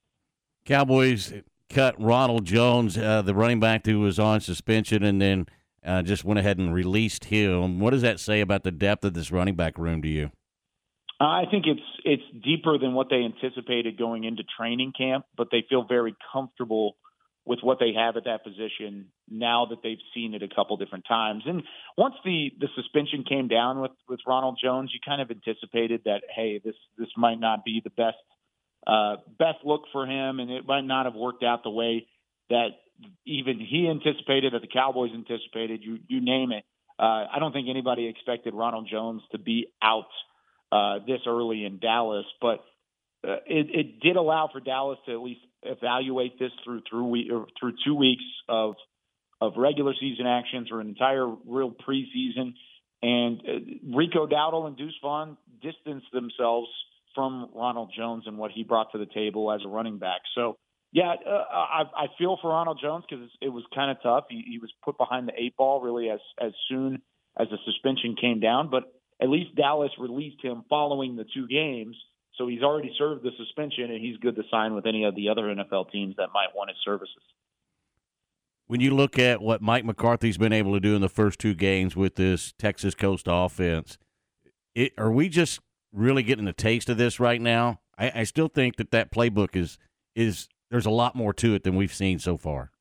Cowboys 0.65 1.33
cut 1.69 1.99
Ronald 1.99 2.45
Jones, 2.45 2.97
uh, 2.97 3.21
the 3.21 3.33
running 3.33 3.59
back 3.59 3.85
who 3.85 4.01
was 4.01 4.19
on 4.19 4.41
suspension, 4.41 5.03
and 5.03 5.21
then 5.21 5.47
uh, 5.83 6.01
just 6.01 6.23
went 6.23 6.39
ahead 6.39 6.57
and 6.59 6.73
released 6.73 7.25
him. 7.25 7.79
What 7.79 7.91
does 7.91 8.01
that 8.01 8.19
say 8.19 8.41
about 8.41 8.63
the 8.63 8.71
depth 8.71 9.03
of 9.05 9.13
this 9.13 9.31
running 9.31 9.55
back 9.55 9.77
room 9.77 10.01
to 10.01 10.07
you? 10.07 10.31
I 11.19 11.43
think 11.49 11.65
it's 11.67 11.81
it's 12.03 12.43
deeper 12.43 12.79
than 12.79 12.93
what 12.93 13.09
they 13.09 13.23
anticipated 13.23 13.97
going 13.97 14.23
into 14.23 14.43
training 14.57 14.91
camp, 14.97 15.25
but 15.37 15.49
they 15.51 15.63
feel 15.69 15.85
very 15.87 16.15
comfortable 16.33 16.95
with 17.45 17.59
what 17.63 17.79
they 17.79 17.93
have 17.93 18.17
at 18.17 18.25
that 18.25 18.43
position 18.43 19.07
now 19.29 19.65
that 19.65 19.79
they've 19.81 19.97
seen 20.13 20.33
it 20.33 20.43
a 20.43 20.47
couple 20.47 20.77
different 20.77 21.05
times. 21.07 21.43
And 21.45 21.63
once 21.97 22.15
the 22.23 22.51
the 22.59 22.67
suspension 22.75 23.23
came 23.27 23.47
down 23.47 23.81
with 23.81 23.91
with 24.07 24.19
Ronald 24.27 24.59
Jones, 24.63 24.91
you 24.93 24.99
kind 25.05 25.21
of 25.21 25.31
anticipated 25.31 26.01
that 26.05 26.21
hey, 26.33 26.61
this 26.63 26.75
this 26.97 27.09
might 27.17 27.39
not 27.39 27.65
be 27.65 27.81
the 27.83 27.89
best 27.89 28.17
uh, 28.85 29.17
best 29.39 29.59
look 29.63 29.83
for 29.91 30.05
him, 30.05 30.39
and 30.39 30.51
it 30.51 30.65
might 30.67 30.85
not 30.85 31.05
have 31.05 31.15
worked 31.15 31.43
out 31.43 31.63
the 31.63 31.69
way 31.69 32.07
that 32.49 32.69
even 33.25 33.59
he 33.59 33.89
anticipated, 33.89 34.53
that 34.53 34.61
the 34.61 34.67
Cowboys 34.67 35.11
anticipated. 35.13 35.81
You 35.83 35.99
you 36.07 36.21
name 36.21 36.51
it. 36.51 36.63
Uh, 36.99 37.25
I 37.33 37.37
don't 37.39 37.51
think 37.51 37.67
anybody 37.69 38.07
expected 38.07 38.53
Ronald 38.53 38.87
Jones 38.91 39.23
to 39.31 39.39
be 39.39 39.67
out 39.81 40.05
uh, 40.71 40.99
this 41.05 41.21
early 41.25 41.65
in 41.65 41.79
Dallas, 41.79 42.25
but 42.39 42.63
uh, 43.27 43.37
it, 43.47 43.67
it 43.73 43.99
did 44.01 44.15
allow 44.15 44.49
for 44.51 44.59
Dallas 44.59 44.99
to 45.07 45.11
at 45.11 45.19
least 45.21 45.41
evaluate 45.63 46.39
this 46.39 46.51
through 46.63 46.81
through 46.89 47.47
through 47.59 47.73
two 47.85 47.95
weeks 47.95 48.23
of 48.47 48.75
of 49.39 49.53
regular 49.57 49.93
season 49.99 50.27
actions 50.27 50.69
or 50.71 50.79
an 50.79 50.87
entire 50.87 51.27
real 51.27 51.71
preseason. 51.71 52.53
And 53.01 53.41
uh, 53.41 53.95
Rico 53.97 54.27
Dowdle 54.27 54.67
and 54.67 54.77
Deuce 54.77 54.93
Vaughn 55.01 55.37
distanced 55.61 56.07
themselves 56.13 56.69
from 57.15 57.49
Ronald 57.55 57.91
Jones 57.97 58.23
and 58.27 58.37
what 58.37 58.51
he 58.51 58.63
brought 58.63 58.91
to 58.91 58.99
the 58.99 59.07
table 59.07 59.51
as 59.51 59.61
a 59.65 59.67
running 59.67 59.97
back. 59.97 60.21
So, 60.35 60.57
yeah, 60.93 61.15
uh, 61.25 61.31
I, 61.51 61.83
I 61.95 62.05
feel 62.19 62.37
for 62.41 62.51
Ronald 62.51 62.79
Jones 62.81 63.03
because 63.09 63.27
it 63.41 63.49
was 63.49 63.63
kind 63.73 63.89
of 63.89 63.97
tough. 64.03 64.25
He, 64.29 64.43
he 64.47 64.59
was 64.59 64.71
put 64.85 64.97
behind 64.97 65.27
the 65.27 65.33
eight 65.35 65.57
ball 65.57 65.81
really 65.81 66.09
as 66.09 66.19
as 66.39 66.51
soon 66.69 67.01
as 67.39 67.47
the 67.49 67.57
suspension 67.65 68.15
came 68.19 68.39
down, 68.39 68.69
but 68.69 68.83
at 69.21 69.29
least 69.29 69.55
Dallas 69.55 69.91
released 69.97 70.43
him 70.43 70.63
following 70.69 71.15
the 71.15 71.25
two 71.33 71.47
games 71.47 71.95
so 72.37 72.47
he's 72.47 72.61
already 72.61 72.93
served 72.97 73.23
the 73.23 73.31
suspension, 73.37 73.91
and 73.91 74.01
he's 74.01 74.17
good 74.17 74.35
to 74.35 74.43
sign 74.49 74.73
with 74.73 74.85
any 74.85 75.03
of 75.03 75.15
the 75.15 75.29
other 75.29 75.43
NFL 75.43 75.91
teams 75.91 76.15
that 76.17 76.29
might 76.33 76.55
want 76.55 76.69
his 76.69 76.77
services. 76.83 77.21
When 78.67 78.79
you 78.79 78.95
look 78.95 79.19
at 79.19 79.41
what 79.41 79.61
Mike 79.61 79.83
McCarthy's 79.83 80.37
been 80.37 80.53
able 80.53 80.73
to 80.73 80.79
do 80.79 80.95
in 80.95 81.01
the 81.01 81.09
first 81.09 81.39
two 81.39 81.53
games 81.53 81.95
with 81.95 82.15
this 82.15 82.53
Texas 82.57 82.95
Coast 82.95 83.25
offense, 83.29 83.97
it, 84.73 84.93
are 84.97 85.11
we 85.11 85.27
just 85.27 85.59
really 85.91 86.23
getting 86.23 86.47
a 86.47 86.53
taste 86.53 86.89
of 86.89 86.97
this 86.97 87.19
right 87.19 87.41
now? 87.41 87.81
I, 87.97 88.11
I 88.15 88.23
still 88.23 88.47
think 88.47 88.77
that 88.77 88.91
that 88.91 89.11
playbook 89.11 89.55
is 89.55 89.77
is 90.15 90.47
there's 90.69 90.85
a 90.85 90.91
lot 90.91 91.15
more 91.15 91.33
to 91.33 91.53
it 91.53 91.63
than 91.63 91.75
we've 91.75 91.93
seen 91.93 92.19
so 92.19 92.37
far. 92.37 92.71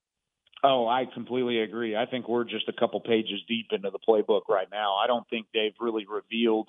Oh, 0.62 0.86
I 0.86 1.06
completely 1.12 1.60
agree. 1.60 1.96
I 1.96 2.06
think 2.06 2.28
we're 2.28 2.44
just 2.44 2.68
a 2.68 2.72
couple 2.72 3.00
pages 3.00 3.40
deep 3.48 3.68
into 3.72 3.90
the 3.90 3.98
playbook 3.98 4.42
right 4.48 4.68
now. 4.70 4.94
I 4.94 5.06
don't 5.06 5.28
think 5.28 5.46
they've 5.52 5.74
really 5.80 6.06
revealed 6.06 6.68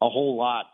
a 0.00 0.08
whole 0.08 0.36
lot 0.36 0.66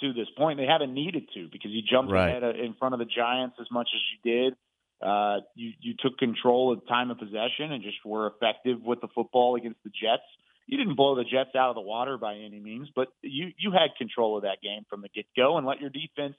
to 0.00 0.12
this 0.12 0.28
point. 0.36 0.58
They 0.58 0.66
haven't 0.66 0.94
needed 0.94 1.28
to 1.34 1.48
because 1.50 1.70
you 1.70 1.82
jumped 1.82 2.12
right. 2.12 2.28
ahead 2.28 2.56
in 2.56 2.74
front 2.78 2.94
of 2.94 2.98
the 2.98 3.06
Giants 3.06 3.56
as 3.60 3.66
much 3.70 3.88
as 3.94 4.00
you 4.12 4.32
did. 4.32 4.54
Uh, 5.02 5.40
you 5.56 5.72
you 5.80 5.94
took 5.98 6.16
control 6.18 6.72
of 6.72 6.86
time 6.86 7.10
of 7.10 7.18
possession 7.18 7.72
and 7.72 7.82
just 7.82 7.96
were 8.04 8.28
effective 8.28 8.78
with 8.82 9.00
the 9.00 9.08
football 9.14 9.56
against 9.56 9.82
the 9.82 9.90
Jets. 9.90 10.22
You 10.66 10.78
didn't 10.78 10.94
blow 10.94 11.16
the 11.16 11.24
Jets 11.24 11.56
out 11.56 11.70
of 11.70 11.74
the 11.74 11.80
water 11.80 12.16
by 12.18 12.36
any 12.36 12.60
means, 12.60 12.88
but 12.94 13.08
you 13.20 13.48
you 13.58 13.72
had 13.72 13.96
control 13.98 14.36
of 14.36 14.44
that 14.44 14.58
game 14.62 14.82
from 14.88 15.02
the 15.02 15.08
get 15.08 15.26
go 15.36 15.58
and 15.58 15.66
let 15.66 15.80
your 15.80 15.90
defense 15.90 16.36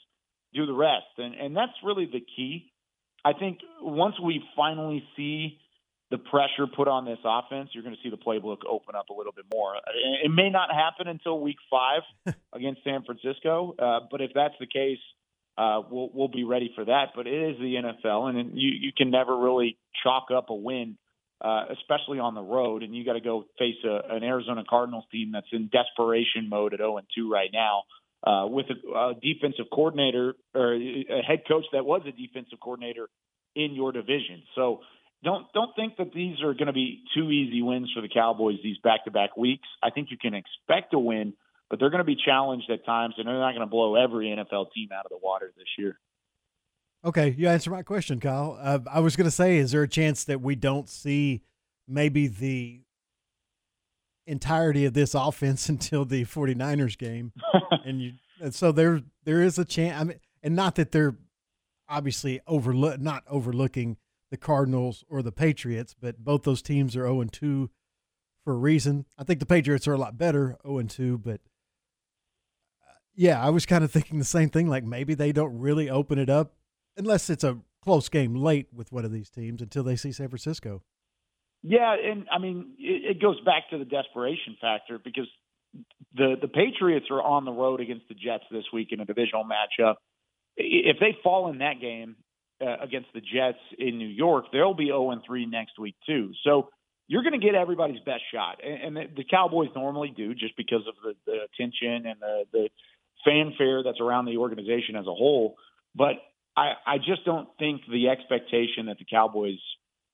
do 0.54 0.66
the 0.66 0.74
rest. 0.74 1.12
And 1.18 1.36
and 1.36 1.56
that's 1.56 1.74
really 1.84 2.06
the 2.06 2.22
key. 2.22 2.72
I 3.26 3.34
think 3.34 3.60
once 3.82 4.16
we 4.22 4.42
finally 4.56 5.04
see 5.18 5.60
the 6.14 6.20
pressure 6.20 6.68
put 6.68 6.88
on 6.88 7.06
this 7.06 7.18
offense, 7.26 7.72
you're 7.74 7.82
going 7.82 7.96
to 7.96 8.02
see 8.04 8.12
the 8.12 8.22
playbook 8.22 8.60
open 8.70 8.94
up 8.94 9.10
a 9.10 9.14
little 9.14 9.32
bit 9.32 9.46
more. 9.52 9.74
It 10.24 10.30
may 10.30 10.52
not 10.52 10.70
happen 10.72 11.08
until 11.08 11.40
week 11.40 11.58
five 11.72 12.04
against 12.54 12.84
San 12.84 13.04
Francisco, 13.04 13.74
uh, 13.80 14.02
but 14.12 14.22
if 14.22 14.30
that's 14.36 14.54
the 14.60 14.68
case, 14.68 15.00
uh, 15.58 15.82
we'll 15.90 16.12
we'll 16.14 16.28
be 16.28 16.44
ready 16.44 16.72
for 16.76 16.86
that. 16.86 17.14
But 17.16 17.26
it 17.26 17.34
is 17.34 17.58
the 17.58 17.82
NFL, 17.82 18.30
and 18.30 18.52
you 18.54 18.70
you 18.80 18.92
can 18.96 19.10
never 19.10 19.36
really 19.36 19.80
chalk 20.04 20.28
up 20.36 20.52
a 20.52 20.54
win, 20.54 21.00
uh, 21.42 21.66
especially 21.72 22.20
on 22.20 22.36
the 22.36 22.44
road, 22.44 22.84
and 22.84 22.96
you 22.96 23.04
got 23.04 23.14
to 23.14 23.20
go 23.20 23.46
face 23.58 23.78
a, 23.84 24.16
an 24.16 24.24
Arizona 24.24 24.64
Cardinals 24.70 25.06
team 25.12 25.32
that's 25.34 25.48
in 25.52 25.72
desperation 25.74 26.48
mode 26.48 26.76
at 26.76 26.80
0 26.80 26.98
and 26.98 27.08
2 27.18 27.32
right 27.32 27.50
now. 27.52 27.84
Uh, 28.24 28.46
with 28.46 28.68
a, 28.68 28.98
a 28.98 29.14
defensive 29.16 29.66
coordinator 29.74 30.36
or 30.54 30.76
a 30.76 31.22
head 31.28 31.42
coach 31.48 31.66
that 31.74 31.86
was 31.86 32.02
a 32.08 32.12
defensive 32.12 32.60
coordinator 32.62 33.10
in 33.56 33.74
your 33.74 33.92
division. 33.92 34.44
So 34.56 34.80
don't 35.24 35.46
don't 35.54 35.76
think 35.76 35.98
that 35.98 36.14
these 36.14 36.42
are 36.42 36.54
going 36.54 36.68
to 36.68 36.74
be 36.74 37.04
two 37.16 37.32
easy 37.32 37.62
wins 37.62 37.92
for 37.96 38.02
the 38.02 38.10
Cowboys 38.10 38.58
these 38.64 38.78
back-to-back 38.84 39.38
weeks. 39.38 39.68
I 39.82 39.90
think 39.90 40.10
you 40.12 40.18
can 40.18 40.34
expect 40.34 40.94
a 40.94 41.00
win, 41.00 41.34
but 41.70 41.80
they're 41.80 41.90
going 41.90 42.00
to 42.00 42.06
be 42.06 42.16
challenged 42.16 42.70
at 42.70 42.86
times, 42.86 43.16
and 43.18 43.28
they're 43.28 43.40
not 43.40 43.52
going 43.52 43.62
to 43.62 43.68
blow 43.68 43.96
every 43.96 44.28
NFL 44.28 44.72
team 44.74 44.90
out 44.94 45.06
of 45.06 45.10
the 45.10 45.20
water 45.22 45.52
this 45.58 45.68
year. 45.78 45.98
Okay, 47.06 47.36
you 47.38 47.48
answered 47.48 47.72
my 47.72 47.84
question, 47.84 48.20
Kyle. 48.20 48.58
Uh, 48.62 48.80
I 48.92 49.00
was 49.02 49.16
going 49.16 49.26
to 49.26 49.32
say, 49.32 49.58
is 49.58 49.72
there 49.72 49.84
a 49.84 49.88
chance 49.88 50.24
that 50.26 50.42
we 50.42 50.56
don't 50.56 50.88
see 50.88 51.42
maybe 51.88 52.28
the 52.28 52.82
entirety 54.26 54.86
of 54.86 54.94
this 54.94 55.14
offense 55.16 55.70
until 55.70 56.06
the 56.06 56.26
49ers 56.26 56.98
game? 56.98 57.34
and 57.86 58.02
you, 58.02 58.12
and 58.42 58.54
so 58.54 58.72
there 58.72 59.02
there 59.24 59.42
is 59.42 59.58
a 59.58 59.66
chance. 59.66 60.00
I 60.00 60.04
mean, 60.04 60.20
and 60.42 60.56
not 60.56 60.76
that 60.76 60.92
they're 60.92 61.16
obviously 61.90 62.42
overlook 62.48 63.00
not 63.00 63.24
overlooking 63.28 63.98
the 64.34 64.38
Cardinals 64.38 65.06
or 65.10 65.22
the 65.22 65.32
Patriots, 65.32 65.94
but 66.02 66.18
both 66.18 66.42
those 66.42 66.64
teams 66.64 66.96
are 66.96 67.06
0 67.06 67.26
2 67.26 67.70
for 68.44 68.54
a 68.54 68.58
reason. 68.58 69.06
I 69.16 69.24
think 69.24 69.40
the 69.40 69.46
Patriots 69.46 69.88
are 69.88 69.94
a 69.94 69.98
lot 69.98 70.18
better 70.18 70.58
0 70.66 70.82
2, 70.82 71.20
but 71.20 71.40
uh, 72.82 72.96
yeah, 73.14 73.40
I 73.40 73.52
was 73.52 73.68
kind 73.68 73.84
of 73.84 73.92
thinking 73.92 74.18
the 74.18 74.26
same 74.26 74.50
thing. 74.50 74.68
Like 74.68 74.84
maybe 74.84 75.14
they 75.14 75.34
don't 75.34 75.60
really 75.60 75.88
open 75.88 76.18
it 76.18 76.32
up 76.32 76.54
unless 76.98 77.30
it's 77.30 77.44
a 77.44 77.60
close 77.84 78.10
game 78.10 78.34
late 78.34 78.70
with 78.74 78.92
one 78.92 79.06
of 79.06 79.12
these 79.12 79.30
teams 79.30 79.62
until 79.62 79.84
they 79.84 79.96
see 79.96 80.12
San 80.12 80.30
Francisco. 80.30 80.82
Yeah, 81.62 81.96
and 82.04 82.26
I 82.32 82.40
mean 82.40 82.74
it, 82.80 83.18
it 83.18 83.22
goes 83.22 83.40
back 83.42 83.70
to 83.70 83.78
the 83.78 83.86
desperation 83.86 84.58
factor 84.60 84.98
because 84.98 85.28
the 86.16 86.38
the 86.42 86.48
Patriots 86.48 87.06
are 87.12 87.22
on 87.22 87.46
the 87.46 87.52
road 87.52 87.82
against 87.82 88.08
the 88.08 88.16
Jets 88.16 88.46
this 88.50 88.66
week 88.74 88.88
in 88.94 89.00
a 89.00 89.06
divisional 89.06 89.44
matchup. 89.44 89.98
If 90.58 90.98
they 91.00 91.16
fall 91.24 91.52
in 91.52 91.60
that 91.60 91.80
game, 91.80 92.16
uh, 92.64 92.78
against 92.82 93.10
the 93.14 93.22
Jets 93.22 93.60
in 93.78 93.98
New 93.98 94.08
York, 94.08 94.46
they'll 94.52 94.74
be 94.74 94.88
0 94.88 95.22
3 95.26 95.46
next 95.48 95.80
week 95.80 95.96
too. 96.06 96.32
So 96.44 96.70
you're 97.08 97.24
going 97.24 97.40
to 97.40 97.46
get 97.46 97.56
everybody's 97.56 98.00
best 98.00 98.24
shot, 98.34 98.60
and, 98.64 98.82
and 98.82 98.96
the, 98.96 99.24
the 99.24 99.24
Cowboys 99.30 99.70
normally 99.76 100.14
do 100.16 100.34
just 100.34 100.56
because 100.56 100.82
of 100.88 100.96
the, 101.04 101.14
the 101.26 101.40
attention 101.44 102.08
and 102.08 102.22
the, 102.22 102.44
the 102.52 102.70
fanfare 103.26 103.84
that's 103.84 104.00
around 104.00 104.26
the 104.26 104.38
organization 104.38 104.96
as 104.96 105.06
a 105.06 105.14
whole. 105.14 105.56
But 105.96 106.16
I, 106.56 106.74
I 106.86 106.98
just 106.98 107.26
don't 107.26 107.50
think 107.60 107.82
the 107.92 108.10
expectation 108.10 108.88
that 108.88 108.98
the 109.00 109.06
Cowboys 109.10 109.60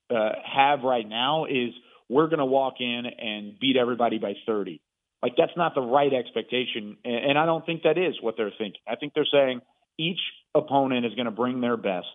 uh, 0.10 0.32
have 0.44 0.82
right 0.84 1.08
now 1.08 1.46
is 1.46 1.70
we're 2.10 2.28
going 2.28 2.40
to 2.40 2.46
walk 2.46 2.76
in 2.80 3.04
and 3.06 3.60
beat 3.60 3.78
everybody 3.78 4.18
by 4.18 4.34
30. 4.46 4.82
Like 5.22 5.34
that's 5.38 5.56
not 5.56 5.76
the 5.76 5.82
right 5.82 6.14
expectation, 6.14 6.98
and, 7.04 7.32
and 7.32 7.38
I 7.38 7.46
don't 7.46 7.66
think 7.66 7.84
that 7.84 7.98
is 7.98 8.16
what 8.22 8.36
they're 8.38 8.54
thinking. 8.58 8.82
I 8.88 8.96
think 8.96 9.14
they're 9.14 9.28
saying 9.32 9.62
each 9.98 10.20
opponent 10.56 11.06
is 11.06 11.14
going 11.14 11.26
to 11.26 11.32
bring 11.32 11.62
their 11.62 11.78
best 11.78 12.08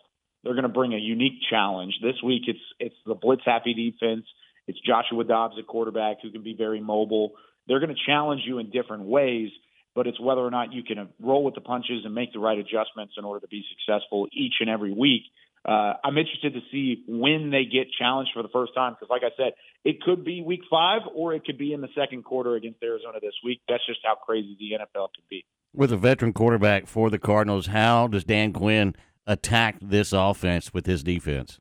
they're 0.44 0.54
going 0.54 0.64
to 0.64 0.68
bring 0.68 0.92
a 0.92 0.98
unique 0.98 1.40
challenge. 1.50 1.94
This 2.02 2.16
week, 2.22 2.42
it's 2.46 2.60
it's 2.78 2.94
the 3.06 3.14
blitz 3.14 3.42
happy 3.44 3.74
defense. 3.74 4.26
It's 4.66 4.78
Joshua 4.86 5.24
Dobbs 5.24 5.56
at 5.58 5.66
quarterback 5.66 6.18
who 6.22 6.30
can 6.30 6.42
be 6.42 6.54
very 6.56 6.80
mobile. 6.80 7.32
they're 7.66 7.80
going 7.80 7.94
to 7.94 8.02
challenge 8.06 8.42
you 8.44 8.58
in 8.58 8.70
different 8.70 9.04
ways. 9.04 9.50
But 9.94 10.08
it's 10.08 10.18
whether 10.18 10.40
or 10.40 10.50
not 10.50 10.72
you 10.72 10.82
can 10.82 11.08
roll 11.20 11.44
with 11.44 11.54
the 11.54 11.60
punches 11.60 12.04
and 12.04 12.12
make 12.12 12.32
the 12.32 12.40
right 12.40 12.58
adjustments 12.58 13.14
in 13.16 13.24
order 13.24 13.40
to 13.40 13.46
be 13.46 13.64
successful 13.70 14.26
each 14.32 14.54
and 14.58 14.68
every 14.68 14.92
week. 14.92 15.22
Uh, 15.64 15.94
I'm 16.02 16.18
interested 16.18 16.52
to 16.54 16.60
see 16.70 17.04
when 17.06 17.50
they 17.50 17.64
get 17.64 17.86
challenged 17.96 18.32
for 18.34 18.42
the 18.42 18.48
first 18.48 18.74
time 18.74 18.94
because, 18.94 19.08
like 19.08 19.22
I 19.22 19.34
said, 19.36 19.52
it 19.84 20.02
could 20.02 20.24
be 20.24 20.42
week 20.42 20.60
five 20.68 21.02
or 21.14 21.32
it 21.32 21.44
could 21.44 21.56
be 21.56 21.72
in 21.72 21.80
the 21.80 21.88
second 21.96 22.24
quarter 22.24 22.56
against 22.56 22.82
Arizona 22.82 23.18
this 23.22 23.34
week. 23.44 23.60
That's 23.68 23.86
just 23.86 24.00
how 24.04 24.16
crazy 24.16 24.56
the 24.58 24.76
NFL 24.76 25.14
can 25.14 25.24
be. 25.30 25.44
With 25.72 25.92
a 25.92 25.96
veteran 25.96 26.32
quarterback 26.32 26.86
for 26.86 27.08
the 27.08 27.18
Cardinals, 27.18 27.68
how 27.68 28.08
does 28.08 28.24
Dan 28.24 28.52
Quinn 28.52 28.94
attack 29.26 29.76
this 29.80 30.12
offense 30.12 30.72
with 30.72 30.86
his 30.86 31.02
defense? 31.02 31.58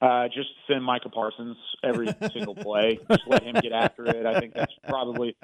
Uh, 0.00 0.28
just 0.28 0.48
send 0.66 0.82
Micah 0.82 1.10
Parsons 1.10 1.56
every 1.84 2.08
single 2.32 2.54
play. 2.54 2.98
Just 3.10 3.22
let 3.26 3.42
him 3.42 3.56
get 3.60 3.72
after 3.72 4.06
it. 4.06 4.24
I 4.24 4.40
think 4.40 4.54
that's 4.54 4.72
probably 4.88 5.36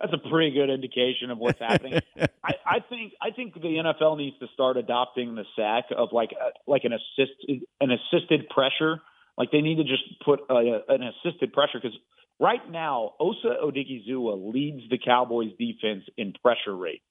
that's 0.00 0.12
a 0.12 0.28
pretty 0.28 0.52
good 0.52 0.70
indication 0.70 1.30
of 1.30 1.38
what's 1.38 1.60
happening. 1.60 2.00
I, 2.42 2.54
I 2.66 2.78
think 2.88 3.12
I 3.22 3.30
think 3.30 3.54
the 3.54 3.60
NFL 3.60 4.16
needs 4.16 4.36
to 4.40 4.46
start 4.54 4.76
adopting 4.78 5.34
the 5.34 5.44
sack 5.54 5.84
of 5.96 6.08
like 6.12 6.30
a, 6.32 6.50
like 6.68 6.82
an 6.84 6.92
assist 6.92 7.62
an 7.80 7.90
assisted 7.90 8.48
pressure. 8.48 9.00
Like 9.38 9.50
they 9.52 9.60
need 9.60 9.76
to 9.76 9.84
just 9.84 10.02
put 10.24 10.40
a, 10.50 10.80
an 10.88 11.02
assisted 11.02 11.52
pressure 11.52 11.78
because 11.80 11.96
right 12.40 12.68
now 12.68 13.12
Osa 13.20 13.56
Odighizuwa 13.62 14.52
leads 14.52 14.88
the 14.90 14.98
Cowboys 14.98 15.50
defense 15.58 16.04
in 16.16 16.32
pressure 16.42 16.74
rate. 16.74 17.02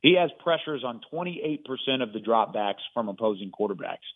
He 0.00 0.16
has 0.18 0.30
pressures 0.42 0.84
on 0.84 1.00
28% 1.12 1.60
of 2.02 2.12
the 2.12 2.20
dropbacks 2.20 2.82
from 2.94 3.08
opposing 3.08 3.50
quarterbacks. 3.50 4.06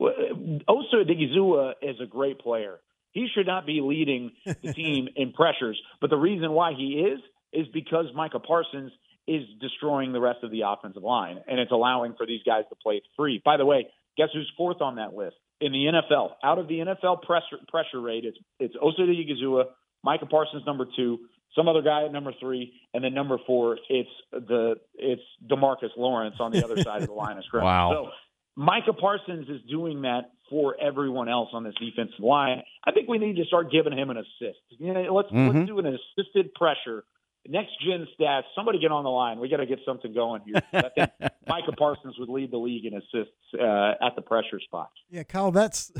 Osa 0.00 0.96
Odighizuwa 0.96 1.74
is 1.82 1.96
a 2.02 2.06
great 2.06 2.38
player. 2.40 2.80
He 3.12 3.28
should 3.34 3.46
not 3.46 3.66
be 3.66 3.80
leading 3.82 4.32
the 4.44 4.72
team 4.74 5.08
in 5.16 5.32
pressures, 5.32 5.80
but 6.00 6.10
the 6.10 6.16
reason 6.16 6.52
why 6.52 6.72
he 6.76 7.04
is 7.12 7.20
is 7.52 7.66
because 7.72 8.06
Micah 8.14 8.38
Parsons 8.38 8.92
is 9.26 9.42
destroying 9.60 10.12
the 10.12 10.20
rest 10.20 10.38
of 10.42 10.50
the 10.50 10.62
offensive 10.66 11.02
line, 11.02 11.38
and 11.46 11.60
it's 11.60 11.72
allowing 11.72 12.14
for 12.16 12.26
these 12.26 12.40
guys 12.44 12.64
to 12.70 12.76
play 12.76 13.02
free. 13.16 13.40
By 13.44 13.56
the 13.56 13.66
way, 13.66 13.86
guess 14.16 14.28
who's 14.32 14.50
fourth 14.56 14.80
on 14.80 14.96
that 14.96 15.14
list 15.14 15.36
in 15.60 15.72
the 15.72 15.90
NFL? 15.92 16.30
Out 16.42 16.58
of 16.58 16.68
the 16.68 16.78
NFL 16.78 17.22
pressure 17.22 17.58
pressure 17.68 18.00
rate, 18.00 18.24
it's 18.24 18.38
it's 18.58 18.74
Osa 18.80 19.02
Odighizuwa, 19.02 19.64
Micah 20.02 20.26
Parsons 20.26 20.62
number 20.66 20.86
two, 20.96 21.18
some 21.54 21.68
other 21.68 21.82
guy 21.82 22.04
at 22.04 22.12
number 22.12 22.32
three, 22.40 22.72
and 22.94 23.02
then 23.02 23.12
number 23.14 23.38
four, 23.46 23.78
it's 23.88 24.08
the 24.32 24.76
it's 24.94 25.22
Demarcus 25.46 25.90
Lawrence 25.96 26.36
on 26.40 26.52
the 26.52 26.64
other 26.64 26.76
side 26.82 27.02
of 27.02 27.08
the 27.08 27.14
line 27.14 27.36
of 27.38 27.44
scrimmage. 27.44 27.64
Wow. 27.64 27.90
So 27.92 28.10
Micah 28.56 28.92
Parsons 28.92 29.48
is 29.48 29.60
doing 29.70 30.02
that 30.02 30.30
for 30.50 30.76
everyone 30.80 31.28
else 31.28 31.48
on 31.52 31.62
this 31.64 31.74
defensive 31.80 32.18
line. 32.20 32.62
I 32.84 32.92
think 32.92 33.08
we 33.08 33.18
need 33.18 33.36
to 33.36 33.44
start 33.44 33.70
giving 33.70 33.96
him 33.96 34.10
an 34.10 34.16
assist. 34.18 34.58
You 34.78 34.92
know, 34.92 35.14
let's 35.14 35.30
Mhm. 35.30 35.54
let's 35.54 35.66
do 35.68 35.78
an 35.78 35.86
assisted 35.86 36.52
pressure. 36.54 37.04
Next 37.48 37.70
gen 37.80 38.06
stats. 38.18 38.42
Somebody 38.54 38.78
get 38.80 38.92
on 38.92 39.02
the 39.02 39.10
line. 39.10 39.38
We 39.40 39.48
got 39.48 39.58
to 39.58 39.66
get 39.66 39.78
something 39.86 40.12
going 40.12 40.42
here. 40.44 40.60
I 40.74 40.88
think 40.90 41.10
Micah 41.48 41.72
Parsons 41.72 42.16
would 42.18 42.28
lead 42.28 42.50
the 42.50 42.58
league 42.58 42.84
in 42.84 42.92
assists 42.94 43.32
uh, 43.58 43.94
at 44.04 44.14
the 44.14 44.20
pressure 44.22 44.60
spot. 44.60 44.90
Yeah, 45.08 45.22
Kyle, 45.22 45.50
that's 45.50 45.90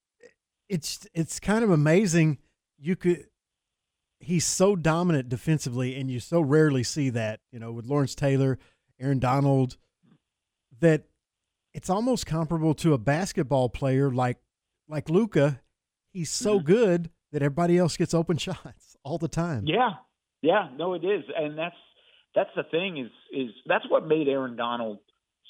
it's 0.68 1.06
it's 1.14 1.40
kind 1.40 1.64
of 1.64 1.70
amazing. 1.70 2.38
You 2.78 2.96
could 2.96 3.26
he's 4.20 4.46
so 4.46 4.76
dominant 4.76 5.28
defensively, 5.28 5.96
and 5.98 6.10
you 6.10 6.20
so 6.20 6.40
rarely 6.40 6.82
see 6.82 7.10
that. 7.10 7.40
You 7.50 7.58
know, 7.58 7.72
with 7.72 7.86
Lawrence 7.86 8.14
Taylor, 8.14 8.58
Aaron 9.00 9.18
Donald, 9.18 9.76
that 10.80 11.04
it's 11.74 11.90
almost 11.90 12.26
comparable 12.26 12.74
to 12.74 12.94
a 12.94 12.98
basketball 12.98 13.68
player 13.68 14.10
like 14.10 14.38
like 14.88 15.08
Luka. 15.08 15.60
He's 16.12 16.30
so 16.30 16.58
Mhm. 16.58 16.64
good 16.64 17.10
that 17.32 17.42
everybody 17.42 17.78
else 17.78 17.96
gets 17.96 18.12
open 18.14 18.36
shots 18.38 18.96
all 19.04 19.18
the 19.18 19.28
time. 19.28 19.64
Yeah, 19.66 19.94
yeah, 20.42 20.68
no, 20.76 20.94
it 20.94 21.04
is, 21.04 21.24
and 21.36 21.56
that's 21.56 21.76
that's 22.34 22.50
the 22.56 22.64
thing 22.64 22.98
is 22.98 23.10
is 23.32 23.50
that's 23.66 23.88
what 23.88 24.06
made 24.06 24.28
Aaron 24.28 24.56
Donald 24.56 24.98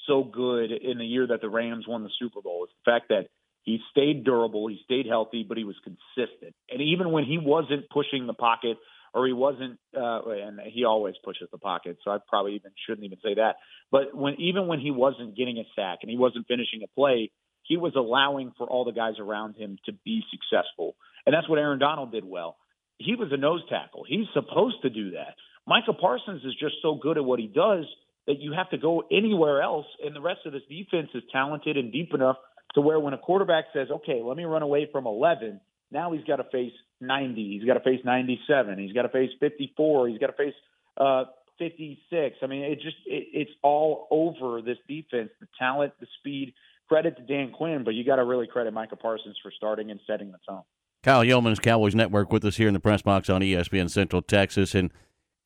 so 0.07 0.23
good 0.23 0.71
in 0.71 0.97
the 0.97 1.05
year 1.05 1.27
that 1.27 1.41
the 1.41 1.49
Rams 1.49 1.87
won 1.87 2.03
the 2.03 2.09
Super 2.19 2.41
Bowl 2.41 2.65
is 2.65 2.71
the 2.83 2.91
fact 2.91 3.09
that 3.09 3.27
he 3.63 3.79
stayed 3.91 4.23
durable, 4.23 4.67
he 4.67 4.79
stayed 4.83 5.05
healthy, 5.07 5.45
but 5.47 5.57
he 5.57 5.63
was 5.63 5.75
consistent, 5.83 6.55
and 6.69 6.81
even 6.81 7.11
when 7.11 7.23
he 7.23 7.37
wasn't 7.37 7.89
pushing 7.89 8.27
the 8.27 8.33
pocket 8.33 8.77
or 9.13 9.27
he 9.27 9.33
wasn't, 9.33 9.77
uh, 9.95 10.21
and 10.29 10.59
he 10.65 10.85
always 10.85 11.15
pushes 11.23 11.49
the 11.51 11.57
pocket, 11.57 11.97
so 12.03 12.11
I 12.11 12.17
probably 12.29 12.55
even 12.55 12.71
shouldn't 12.87 13.05
even 13.05 13.19
say 13.23 13.35
that, 13.35 13.57
but 13.91 14.15
when 14.15 14.35
even 14.39 14.67
when 14.67 14.79
he 14.79 14.91
wasn't 14.91 15.35
getting 15.35 15.57
a 15.57 15.63
sack 15.75 15.99
and 16.01 16.09
he 16.09 16.17
wasn't 16.17 16.47
finishing 16.47 16.81
a 16.83 16.87
play, 16.87 17.31
he 17.63 17.77
was 17.77 17.93
allowing 17.95 18.51
for 18.57 18.67
all 18.67 18.85
the 18.85 18.93
guys 18.93 19.15
around 19.19 19.55
him 19.55 19.77
to 19.85 19.91
be 20.05 20.23
successful, 20.31 20.95
and 21.25 21.33
that's 21.33 21.47
what 21.47 21.59
Aaron 21.59 21.79
Donald 21.79 22.11
did 22.11 22.25
well. 22.25 22.57
He 22.97 23.15
was 23.15 23.29
a 23.31 23.37
nose 23.37 23.61
tackle. 23.69 24.05
He's 24.07 24.27
supposed 24.33 24.81
to 24.83 24.89
do 24.89 25.11
that. 25.11 25.35
Michael 25.67 25.93
Parsons 25.93 26.43
is 26.43 26.53
just 26.59 26.75
so 26.81 26.95
good 26.95 27.17
at 27.17 27.25
what 27.25 27.39
he 27.39 27.47
does 27.47 27.85
that 28.27 28.39
you 28.39 28.53
have 28.53 28.69
to 28.69 28.77
go 28.77 29.03
anywhere 29.11 29.61
else, 29.61 29.85
and 30.03 30.15
the 30.15 30.21
rest 30.21 30.41
of 30.45 30.53
this 30.53 30.61
defense 30.69 31.09
is 31.13 31.23
talented 31.31 31.77
and 31.77 31.91
deep 31.91 32.13
enough 32.13 32.37
to 32.75 32.81
where 32.81 32.99
when 32.99 33.13
a 33.13 33.17
quarterback 33.17 33.65
says, 33.73 33.89
"Okay, 33.89 34.21
let 34.23 34.37
me 34.37 34.45
run 34.45 34.61
away 34.61 34.87
from 34.91 35.05
11," 35.05 35.59
now 35.91 36.11
he's 36.11 36.23
got 36.23 36.37
to 36.37 36.45
face 36.45 36.73
90, 36.99 37.57
he's 37.57 37.63
got 37.65 37.73
to 37.75 37.79
face 37.81 37.99
97, 38.03 38.79
he's 38.79 38.93
got 38.93 39.03
to 39.03 39.09
face 39.09 39.31
54, 39.39 40.07
he's 40.09 40.19
got 40.19 40.27
to 40.27 40.33
face 40.33 40.53
uh, 40.97 41.25
56. 41.59 42.37
I 42.41 42.47
mean, 42.47 42.63
it 42.63 42.81
just 42.81 42.97
it, 43.05 43.27
it's 43.33 43.51
all 43.61 44.07
over 44.09 44.61
this 44.61 44.77
defense. 44.87 45.29
The 45.39 45.47
talent, 45.57 45.93
the 45.99 46.07
speed. 46.19 46.53
Credit 46.89 47.15
to 47.15 47.23
Dan 47.23 47.53
Quinn, 47.53 47.85
but 47.85 47.93
you 47.93 48.03
got 48.03 48.17
to 48.17 48.25
really 48.25 48.47
credit 48.47 48.73
Micah 48.73 48.97
Parsons 48.97 49.37
for 49.41 49.49
starting 49.55 49.91
and 49.91 49.99
setting 50.05 50.29
the 50.29 50.39
tone. 50.45 50.63
Kyle 51.03 51.23
Youmans 51.23 51.61
Cowboys 51.61 51.95
Network 51.95 52.33
with 52.33 52.43
us 52.43 52.57
here 52.57 52.67
in 52.67 52.73
the 52.73 52.81
press 52.81 53.01
box 53.01 53.29
on 53.29 53.41
ESPN 53.41 53.89
Central 53.89 54.21
Texas. 54.21 54.75
And 54.75 54.91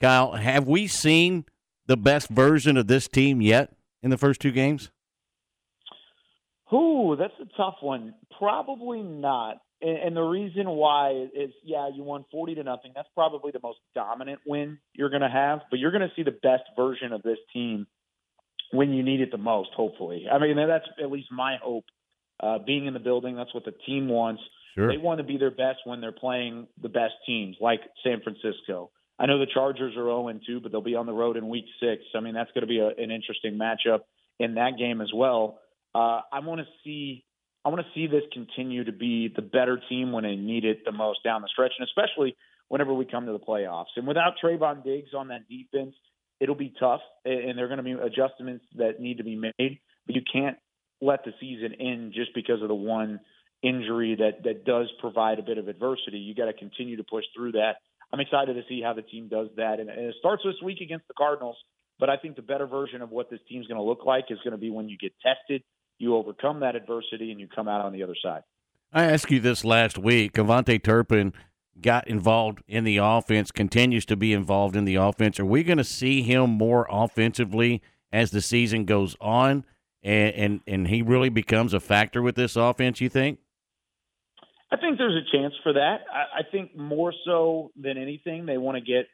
Kyle, 0.01 0.33
have 0.33 0.67
we 0.67 0.87
seen 0.87 1.45
the 1.85 1.95
best 1.95 2.29
version 2.29 2.77
of 2.77 2.87
this 2.87 3.07
team 3.07 3.41
yet 3.41 3.73
in 4.01 4.09
the 4.09 4.17
first 4.17 4.41
two 4.41 4.51
games? 4.51 4.89
Ooh, 6.73 7.15
that's 7.17 7.33
a 7.41 7.45
tough 7.57 7.75
one. 7.81 8.15
Probably 8.39 9.01
not. 9.01 9.57
And, 9.81 9.97
and 9.97 10.15
the 10.15 10.21
reason 10.21 10.67
why 10.69 11.27
is, 11.35 11.51
yeah, 11.63 11.89
you 11.93 12.03
won 12.03 12.25
forty 12.31 12.55
to 12.55 12.63
nothing. 12.63 12.91
That's 12.95 13.09
probably 13.13 13.51
the 13.51 13.59
most 13.61 13.79
dominant 13.93 14.39
win 14.45 14.79
you're 14.93 15.09
going 15.09 15.21
to 15.21 15.29
have. 15.29 15.59
But 15.69 15.79
you're 15.79 15.91
going 15.91 16.07
to 16.07 16.11
see 16.15 16.23
the 16.23 16.31
best 16.31 16.63
version 16.75 17.13
of 17.13 17.21
this 17.21 17.37
team 17.53 17.87
when 18.71 18.93
you 18.93 19.03
need 19.03 19.21
it 19.21 19.31
the 19.31 19.37
most. 19.37 19.69
Hopefully, 19.75 20.25
I 20.31 20.39
mean 20.39 20.55
that's 20.55 20.85
at 21.01 21.11
least 21.11 21.27
my 21.31 21.57
hope. 21.61 21.85
Uh, 22.37 22.57
being 22.65 22.85
in 22.85 22.93
the 22.93 22.99
building, 22.99 23.35
that's 23.37 23.53
what 23.53 23.63
the 23.63 23.71
team 23.85 24.09
wants. 24.09 24.41
Sure. 24.75 24.89
They 24.89 24.97
want 24.97 25.19
to 25.19 25.23
be 25.23 25.37
their 25.37 25.51
best 25.51 25.79
when 25.85 26.01
they're 26.01 26.11
playing 26.11 26.67
the 26.81 26.89
best 26.89 27.13
teams, 27.25 27.55
like 27.61 27.79
San 28.03 28.21
Francisco. 28.21 28.91
I 29.17 29.25
know 29.25 29.39
the 29.39 29.45
Chargers 29.45 29.95
are 29.95 30.03
0 30.03 30.33
2, 30.45 30.59
but 30.59 30.71
they'll 30.71 30.81
be 30.81 30.95
on 30.95 31.05
the 31.05 31.13
road 31.13 31.37
in 31.37 31.47
Week 31.47 31.63
Six. 31.79 32.03
I 32.13 32.19
mean, 32.19 32.33
that's 32.33 32.51
going 32.51 32.63
to 32.63 32.67
be 32.67 32.79
a, 32.79 32.87
an 32.87 33.11
interesting 33.11 33.57
matchup 33.57 33.99
in 34.39 34.55
that 34.55 34.77
game 34.77 34.99
as 34.99 35.11
well. 35.15 35.59
Uh, 35.95 36.19
I 36.29 36.39
want 36.39 36.59
to 36.59 36.67
see, 36.83 37.23
I 37.63 37.69
want 37.69 37.79
to 37.79 37.87
see 37.95 38.07
this 38.07 38.23
continue 38.33 38.83
to 38.83 38.91
be 38.91 39.31
the 39.33 39.41
better 39.41 39.79
team 39.87 40.11
when 40.11 40.25
they 40.25 40.35
need 40.35 40.65
it 40.65 40.83
the 40.83 40.91
most 40.91 41.23
down 41.23 41.41
the 41.41 41.47
stretch, 41.47 41.71
and 41.79 41.87
especially 41.87 42.35
whenever 42.67 42.93
we 42.93 43.05
come 43.05 43.25
to 43.27 43.31
the 43.31 43.39
playoffs. 43.39 43.95
And 43.95 44.05
without 44.05 44.33
Trevon 44.43 44.83
Diggs 44.83 45.13
on 45.17 45.29
that 45.29 45.47
defense, 45.47 45.95
it'll 46.41 46.55
be 46.55 46.73
tough, 46.77 46.99
and 47.23 47.57
there 47.57 47.63
are 47.63 47.69
going 47.69 47.77
to 47.77 47.83
be 47.83 47.93
adjustments 47.93 48.65
that 48.75 48.99
need 48.99 49.19
to 49.19 49.23
be 49.23 49.37
made. 49.37 49.79
But 50.05 50.15
you 50.15 50.21
can't 50.31 50.57
let 51.01 51.23
the 51.23 51.31
season 51.39 51.73
end 51.79 52.11
just 52.13 52.35
because 52.35 52.61
of 52.61 52.67
the 52.67 52.75
one 52.75 53.21
injury 53.63 54.15
that 54.19 54.43
that 54.43 54.65
does 54.65 54.91
provide 54.99 55.39
a 55.39 55.43
bit 55.43 55.57
of 55.57 55.69
adversity. 55.69 56.17
You 56.17 56.35
got 56.35 56.45
to 56.45 56.53
continue 56.53 56.97
to 56.97 57.03
push 57.03 57.23
through 57.35 57.53
that. 57.53 57.77
I'm 58.11 58.19
excited 58.19 58.53
to 58.55 58.63
see 58.67 58.81
how 58.83 58.93
the 58.93 59.01
team 59.01 59.29
does 59.29 59.47
that, 59.55 59.79
and, 59.79 59.89
and 59.89 59.99
it 59.99 60.15
starts 60.19 60.43
this 60.45 60.55
week 60.61 60.81
against 60.81 61.07
the 61.07 61.13
Cardinals. 61.17 61.57
But 61.99 62.09
I 62.09 62.17
think 62.17 62.35
the 62.35 62.41
better 62.41 62.67
version 62.67 63.01
of 63.01 63.09
what 63.09 63.29
this 63.29 63.39
team's 63.47 63.67
going 63.67 63.77
to 63.77 63.83
look 63.83 64.05
like 64.05 64.25
is 64.29 64.37
going 64.43 64.51
to 64.51 64.57
be 64.57 64.69
when 64.69 64.89
you 64.89 64.97
get 64.97 65.13
tested, 65.23 65.63
you 65.97 66.15
overcome 66.15 66.59
that 66.61 66.75
adversity, 66.75 67.31
and 67.31 67.39
you 67.39 67.47
come 67.47 67.67
out 67.67 67.83
on 67.83 67.93
the 67.93 68.03
other 68.03 68.15
side. 68.21 68.43
I 68.93 69.05
asked 69.05 69.31
you 69.31 69.39
this 69.39 69.65
last 69.65 69.97
week. 69.97 70.33
Avante 70.33 70.81
Turpin 70.81 71.33
got 71.81 72.07
involved 72.07 72.63
in 72.67 72.83
the 72.83 72.97
offense, 72.97 73.51
continues 73.51 74.05
to 74.05 74.15
be 74.15 74.33
involved 74.33 74.75
in 74.75 74.85
the 74.85 74.95
offense. 74.95 75.39
Are 75.39 75.45
we 75.45 75.63
going 75.63 75.77
to 75.77 75.83
see 75.83 76.21
him 76.21 76.49
more 76.51 76.87
offensively 76.89 77.81
as 78.11 78.31
the 78.31 78.41
season 78.41 78.85
goes 78.85 79.15
on? 79.19 79.65
And, 80.03 80.35
and 80.35 80.61
and 80.67 80.87
he 80.87 81.01
really 81.01 81.29
becomes 81.29 81.73
a 81.73 81.79
factor 81.79 82.21
with 82.21 82.35
this 82.35 82.55
offense, 82.55 83.01
you 83.01 83.09
think? 83.09 83.39
I 84.71 84.77
think 84.77 84.97
there's 84.97 85.15
a 85.15 85.37
chance 85.37 85.53
for 85.63 85.73
that. 85.73 86.01
I, 86.11 86.39
I 86.39 86.41
think 86.51 86.75
more 86.75 87.13
so 87.25 87.71
than 87.75 87.97
anything, 87.97 88.45
they 88.45 88.57
want 88.57 88.77
to 88.77 88.81
get 88.81 89.07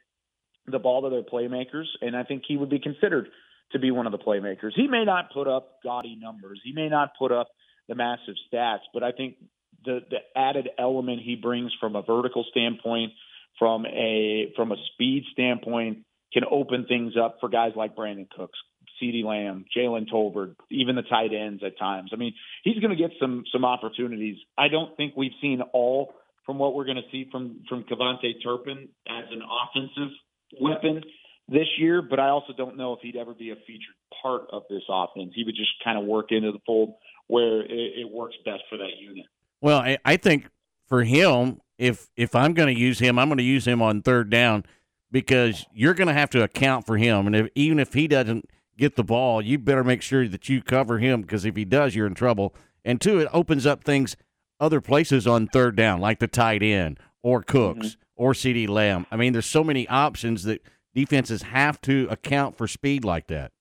the 0.66 0.78
ball 0.78 1.02
to 1.02 1.10
their 1.10 1.22
playmakers, 1.22 1.86
and 2.00 2.16
I 2.16 2.24
think 2.24 2.44
he 2.46 2.56
would 2.56 2.70
be 2.70 2.78
considered 2.78 3.28
to 3.72 3.78
be 3.78 3.90
one 3.90 4.06
of 4.06 4.12
the 4.12 4.18
playmakers. 4.18 4.72
He 4.74 4.88
may 4.88 5.04
not 5.04 5.32
put 5.32 5.48
up 5.48 5.82
gaudy 5.82 6.16
numbers, 6.20 6.60
he 6.64 6.72
may 6.72 6.88
not 6.88 7.12
put 7.18 7.32
up 7.32 7.48
the 7.88 7.94
massive 7.94 8.34
stats, 8.52 8.80
but 8.94 9.02
I 9.02 9.12
think 9.12 9.36
the 9.84 10.00
the 10.10 10.18
added 10.36 10.68
element 10.78 11.20
he 11.22 11.36
brings 11.36 11.72
from 11.80 11.96
a 11.96 12.02
vertical 12.02 12.44
standpoint, 12.50 13.12
from 13.58 13.86
a 13.86 14.52
from 14.56 14.72
a 14.72 14.76
speed 14.92 15.24
standpoint, 15.32 15.98
can 16.32 16.44
open 16.50 16.86
things 16.86 17.14
up 17.22 17.38
for 17.40 17.48
guys 17.48 17.72
like 17.76 17.96
Brandin 17.96 18.28
Cooks, 18.30 18.58
CeeDee 19.02 19.24
Lamb, 19.24 19.64
Jalen 19.76 20.10
Tolbert, 20.10 20.54
even 20.70 20.96
the 20.96 21.02
tight 21.02 21.32
ends 21.32 21.62
at 21.64 21.78
times. 21.78 22.10
I 22.12 22.16
mean, 22.16 22.34
he's 22.64 22.78
going 22.78 22.96
to 22.96 22.96
get 22.96 23.10
some 23.20 23.44
some 23.52 23.64
opportunities. 23.64 24.36
I 24.56 24.68
don't 24.68 24.96
think 24.96 25.14
we've 25.16 25.32
seen 25.40 25.60
all 25.72 26.14
from 26.46 26.58
what 26.58 26.74
we're 26.74 26.84
going 26.84 26.96
to 26.96 27.10
see 27.10 27.28
from 27.30 27.60
from 27.68 27.84
KaVontae 27.84 28.42
Turpin 28.42 28.88
as 29.08 29.24
an 29.30 29.42
offensive 29.42 30.12
weapon 30.60 31.02
this 31.48 31.66
year, 31.78 32.02
but 32.02 32.18
I 32.20 32.28
also 32.28 32.52
don't 32.56 32.76
know 32.76 32.92
if 32.94 33.00
he'd 33.00 33.16
ever 33.16 33.34
be 33.34 33.50
a 33.50 33.56
featured 33.66 33.94
part 34.22 34.42
of 34.52 34.62
this 34.70 34.82
offense. 34.88 35.32
He 35.34 35.44
would 35.44 35.56
just 35.56 35.72
kind 35.84 35.98
of 35.98 36.04
work 36.04 36.30
into 36.30 36.52
the 36.52 36.60
fold 36.64 36.94
where 37.26 37.62
it, 37.62 37.70
it 37.70 38.10
works 38.10 38.36
best 38.44 38.62
for 38.68 38.78
that 38.78 38.90
unit. 39.00 39.26
Well, 39.60 39.78
I, 39.78 39.98
I 40.04 40.16
think 40.16 40.48
for 40.86 41.04
him, 41.04 41.60
if 41.78 42.08
if 42.16 42.34
I'm 42.34 42.54
going 42.54 42.72
to 42.72 42.80
use 42.80 42.98
him, 42.98 43.18
I'm 43.18 43.28
going 43.28 43.38
to 43.38 43.44
use 43.44 43.66
him 43.66 43.82
on 43.82 44.02
third 44.02 44.30
down 44.30 44.64
because 45.10 45.66
you're 45.72 45.94
going 45.94 46.08
to 46.08 46.14
have 46.14 46.30
to 46.30 46.42
account 46.42 46.86
for 46.86 46.96
him, 46.96 47.26
and 47.26 47.36
if, 47.36 47.48
even 47.54 47.78
if 47.78 47.92
he 47.92 48.08
doesn't 48.08 48.48
get 48.78 48.96
the 48.96 49.04
ball, 49.04 49.42
you 49.42 49.58
better 49.58 49.84
make 49.84 50.02
sure 50.02 50.26
that 50.26 50.48
you 50.48 50.62
cover 50.62 50.98
him 50.98 51.22
because 51.22 51.44
if 51.44 51.56
he 51.56 51.64
does, 51.64 51.94
you're 51.94 52.06
in 52.06 52.14
trouble. 52.14 52.54
And 52.84 53.00
two, 53.00 53.20
it 53.20 53.28
opens 53.32 53.66
up 53.66 53.84
things 53.84 54.16
other 54.58 54.80
places 54.80 55.26
on 55.26 55.46
third 55.48 55.76
down, 55.76 56.00
like 56.00 56.18
the 56.18 56.26
tight 56.26 56.62
end 56.62 56.98
or 57.22 57.42
Cooks 57.42 57.88
mm-hmm. 57.88 58.00
or 58.16 58.32
CeeDee 58.32 58.68
Lamb. 58.68 59.06
I 59.10 59.16
mean, 59.16 59.32
there's 59.32 59.46
so 59.46 59.64
many 59.64 59.86
options 59.88 60.44
that 60.44 60.62
defenses 60.94 61.42
have 61.42 61.80
to 61.82 62.06
account 62.10 62.56
for 62.56 62.66
speed 62.66 63.04
like 63.04 63.28
that. 63.28 63.52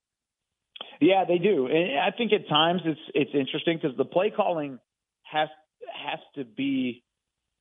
Yeah, 1.00 1.26
they 1.28 1.40
do, 1.40 1.68
and 1.68 2.00
I 2.00 2.16
think 2.16 2.32
at 2.32 2.48
times 2.48 2.82
it's 2.86 3.00
it's 3.16 3.32
interesting 3.34 3.80
because 3.82 3.98
the 3.98 4.06
play 4.06 4.30
calling 4.30 4.80
has 5.24 5.50
has 5.94 6.20
to 6.36 6.46
be 6.46 7.04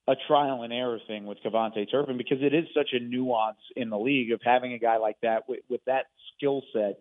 a 0.06 0.14
trial 0.26 0.62
and 0.62 0.72
error 0.72 0.98
thing 1.06 1.24
with 1.24 1.38
KaVontae 1.44 1.90
Turpin 1.90 2.18
because 2.18 2.38
it 2.42 2.52
is 2.52 2.64
such 2.74 2.90
a 2.92 3.00
nuance 3.00 3.60
in 3.76 3.90
the 3.90 3.98
league 3.98 4.32
of 4.32 4.40
having 4.44 4.72
a 4.72 4.78
guy 4.78 4.96
like 4.96 5.16
that 5.22 5.48
with, 5.48 5.60
with 5.68 5.80
that 5.86 6.06
skill 6.36 6.62
set 6.72 6.98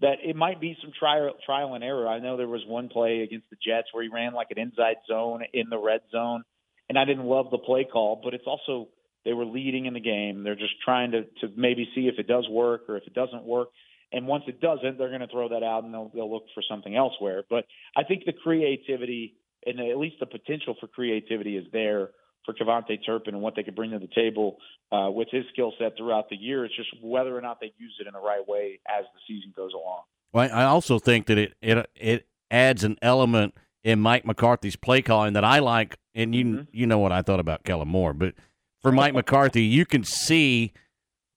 that 0.00 0.16
it 0.24 0.36
might 0.36 0.60
be 0.60 0.76
some 0.82 0.92
trial 0.98 1.32
trial 1.44 1.74
and 1.74 1.82
error. 1.82 2.08
I 2.08 2.18
know 2.18 2.36
there 2.36 2.48
was 2.48 2.64
one 2.66 2.88
play 2.88 3.20
against 3.20 3.50
the 3.50 3.56
Jets 3.56 3.88
where 3.92 4.02
he 4.02 4.08
ran 4.08 4.32
like 4.34 4.48
an 4.50 4.58
inside 4.58 4.96
zone 5.06 5.42
in 5.52 5.68
the 5.70 5.78
red 5.78 6.00
zone, 6.10 6.44
and 6.88 6.98
I 6.98 7.04
didn't 7.04 7.24
love 7.24 7.46
the 7.50 7.58
play 7.58 7.84
call, 7.90 8.20
but 8.22 8.34
it's 8.34 8.46
also 8.46 8.88
they 9.24 9.32
were 9.32 9.44
leading 9.44 9.86
in 9.86 9.94
the 9.94 10.00
game. 10.00 10.42
They're 10.42 10.54
just 10.54 10.80
trying 10.84 11.12
to 11.12 11.22
to 11.40 11.52
maybe 11.56 11.88
see 11.94 12.08
if 12.08 12.18
it 12.18 12.26
does 12.26 12.48
work 12.48 12.82
or 12.88 12.96
if 12.96 13.06
it 13.06 13.14
doesn't 13.14 13.44
work. 13.44 13.68
And 14.10 14.26
once 14.26 14.44
it 14.46 14.60
doesn't, 14.60 14.96
they're 14.96 15.08
going 15.08 15.20
to 15.20 15.28
throw 15.28 15.50
that 15.50 15.62
out 15.62 15.84
and 15.84 15.92
they'll 15.92 16.10
they'll 16.14 16.32
look 16.32 16.44
for 16.54 16.62
something 16.68 16.96
elsewhere. 16.96 17.42
But 17.48 17.64
I 17.96 18.04
think 18.04 18.24
the 18.24 18.32
creativity 18.32 19.34
and 19.66 19.80
at 19.80 19.98
least 19.98 20.16
the 20.20 20.26
potential 20.26 20.76
for 20.80 20.86
creativity 20.86 21.56
is 21.56 21.66
there 21.72 22.10
for 22.44 22.54
KaVontae 22.54 23.04
Turpin 23.04 23.34
and 23.34 23.42
what 23.42 23.54
they 23.56 23.62
could 23.62 23.76
bring 23.76 23.90
to 23.90 23.98
the 23.98 24.08
table 24.14 24.56
uh, 24.90 25.10
with 25.10 25.28
his 25.30 25.44
skill 25.52 25.72
set 25.78 25.96
throughout 25.98 26.30
the 26.30 26.36
year. 26.36 26.64
It's 26.64 26.74
just 26.74 26.88
whether 27.02 27.36
or 27.36 27.42
not 27.42 27.60
they 27.60 27.72
use 27.76 27.94
it 28.00 28.06
in 28.06 28.14
the 28.14 28.20
right 28.20 28.46
way 28.46 28.80
as 28.88 29.04
the 29.12 29.20
season 29.26 29.52
goes 29.54 29.72
along. 29.74 30.02
Well, 30.32 30.48
I 30.52 30.64
also 30.64 30.98
think 30.98 31.26
that 31.26 31.38
it 31.38 31.54
it 31.60 31.90
it 31.94 32.26
adds 32.50 32.84
an 32.84 32.96
element 33.02 33.54
in 33.84 34.00
Mike 34.00 34.24
McCarthy's 34.24 34.76
play 34.76 35.02
calling 35.02 35.34
that 35.34 35.44
I 35.44 35.58
like, 35.58 35.98
and 36.14 36.34
you 36.34 36.44
mm-hmm. 36.44 36.62
you 36.72 36.86
know 36.86 36.98
what 36.98 37.12
I 37.12 37.22
thought 37.22 37.40
about 37.40 37.64
Kellen 37.64 37.88
Moore, 37.88 38.12
but 38.12 38.34
for 38.80 38.92
Mike 38.92 39.14
McCarthy, 39.14 39.62
you 39.62 39.84
can 39.84 40.04
see 40.04 40.72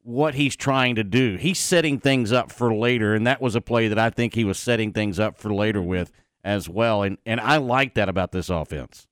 what 0.04 0.36
he's 0.36 0.56
trying 0.56 0.96
to 0.96 1.04
do. 1.04 1.38
He's 1.38 1.60
setting 1.60 2.00
things 2.00 2.32
up 2.32 2.52
for 2.52 2.74
later, 2.74 3.14
and 3.14 3.26
that 3.28 3.42
was 3.42 3.56
a 3.56 3.62
play 3.62 3.88
that 3.88 4.00
I 4.00 4.10
think 4.10 4.34
he 4.34 4.44
was 4.44 4.58
setting 4.58 4.94
things 4.94 5.20
up 5.20 5.38
for 5.38 5.54
later 5.54 5.82
with 5.82 6.12
as 6.44 6.68
well. 6.68 7.04
And 7.04 7.18
and 7.26 7.40
I 7.40 7.58
like 7.58 7.94
that 7.96 8.10
about 8.10 8.32
this 8.32 8.50
offense. 8.50 9.08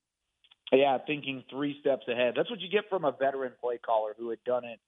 Yeah, 0.72 0.98
thinking 1.04 1.42
three 1.50 1.76
steps 1.80 2.06
ahead. 2.08 2.34
That's 2.36 2.50
what 2.50 2.60
you 2.60 2.68
get 2.68 2.88
from 2.88 3.04
a 3.04 3.12
veteran 3.12 3.52
play 3.60 3.78
caller 3.78 4.14
who 4.16 4.30
had 4.30 4.42
done 4.44 4.64
it 4.64 4.78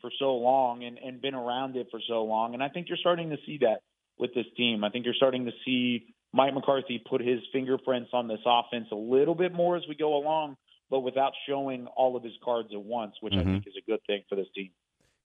for 0.00 0.10
so 0.18 0.34
long 0.34 0.84
and, 0.84 0.98
and 0.98 1.20
been 1.20 1.34
around 1.34 1.76
it 1.76 1.88
for 1.90 2.00
so 2.06 2.24
long. 2.24 2.54
And 2.54 2.62
I 2.62 2.68
think 2.68 2.88
you're 2.88 2.98
starting 2.98 3.30
to 3.30 3.36
see 3.46 3.58
that 3.62 3.78
with 4.18 4.34
this 4.34 4.44
team. 4.56 4.84
I 4.84 4.90
think 4.90 5.06
you're 5.06 5.14
starting 5.14 5.46
to 5.46 5.52
see 5.64 6.14
Mike 6.32 6.54
McCarthy 6.54 6.98
put 6.98 7.20
his 7.20 7.40
fingerprints 7.52 8.10
on 8.12 8.28
this 8.28 8.40
offense 8.46 8.88
a 8.92 8.96
little 8.96 9.34
bit 9.34 9.54
more 9.54 9.76
as 9.76 9.82
we 9.88 9.94
go 9.94 10.16
along, 10.16 10.56
but 10.90 11.00
without 11.00 11.32
showing 11.48 11.86
all 11.96 12.16
of 12.16 12.22
his 12.22 12.34
cards 12.44 12.68
at 12.72 12.82
once, 12.82 13.14
which 13.20 13.32
mm-hmm. 13.32 13.48
I 13.48 13.52
think 13.52 13.66
is 13.66 13.74
a 13.78 13.90
good 13.90 14.00
thing 14.06 14.22
for 14.28 14.36
this 14.36 14.48
team. 14.54 14.70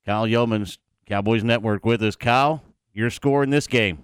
Kyle 0.05 0.27
Youmans, 0.27 0.77
Cowboys 1.07 1.43
Network 1.43 1.85
with 1.85 2.01
us. 2.03 2.15
Kyle, 2.15 2.61
your 2.93 3.09
score 3.09 3.43
in 3.43 3.49
this 3.49 3.67
game. 3.67 4.03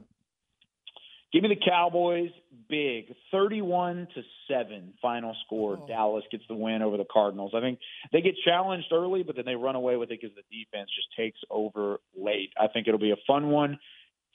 Give 1.31 1.43
me 1.43 1.49
the 1.49 1.69
Cowboys 1.69 2.31
big, 2.67 3.13
31 3.31 4.07
to 4.15 4.21
7 4.49 4.93
final 5.01 5.35
score. 5.45 5.77
Oh. 5.81 5.87
Dallas 5.87 6.23
gets 6.31 6.43
the 6.47 6.55
win 6.55 6.81
over 6.81 6.97
the 6.97 7.05
Cardinals. 7.11 7.51
I 7.55 7.59
think 7.59 7.79
they 8.11 8.21
get 8.21 8.35
challenged 8.43 8.87
early, 8.91 9.23
but 9.23 9.35
then 9.35 9.45
they 9.45 9.55
run 9.55 9.75
away 9.75 9.97
with 9.97 10.11
it 10.11 10.19
because 10.21 10.35
the 10.35 10.43
defense 10.63 10.89
just 10.95 11.07
takes 11.15 11.39
over 11.49 11.99
late. 12.17 12.51
I 12.59 12.67
think 12.67 12.87
it'll 12.87 12.99
be 12.99 13.11
a 13.11 13.21
fun 13.27 13.49
one 13.49 13.77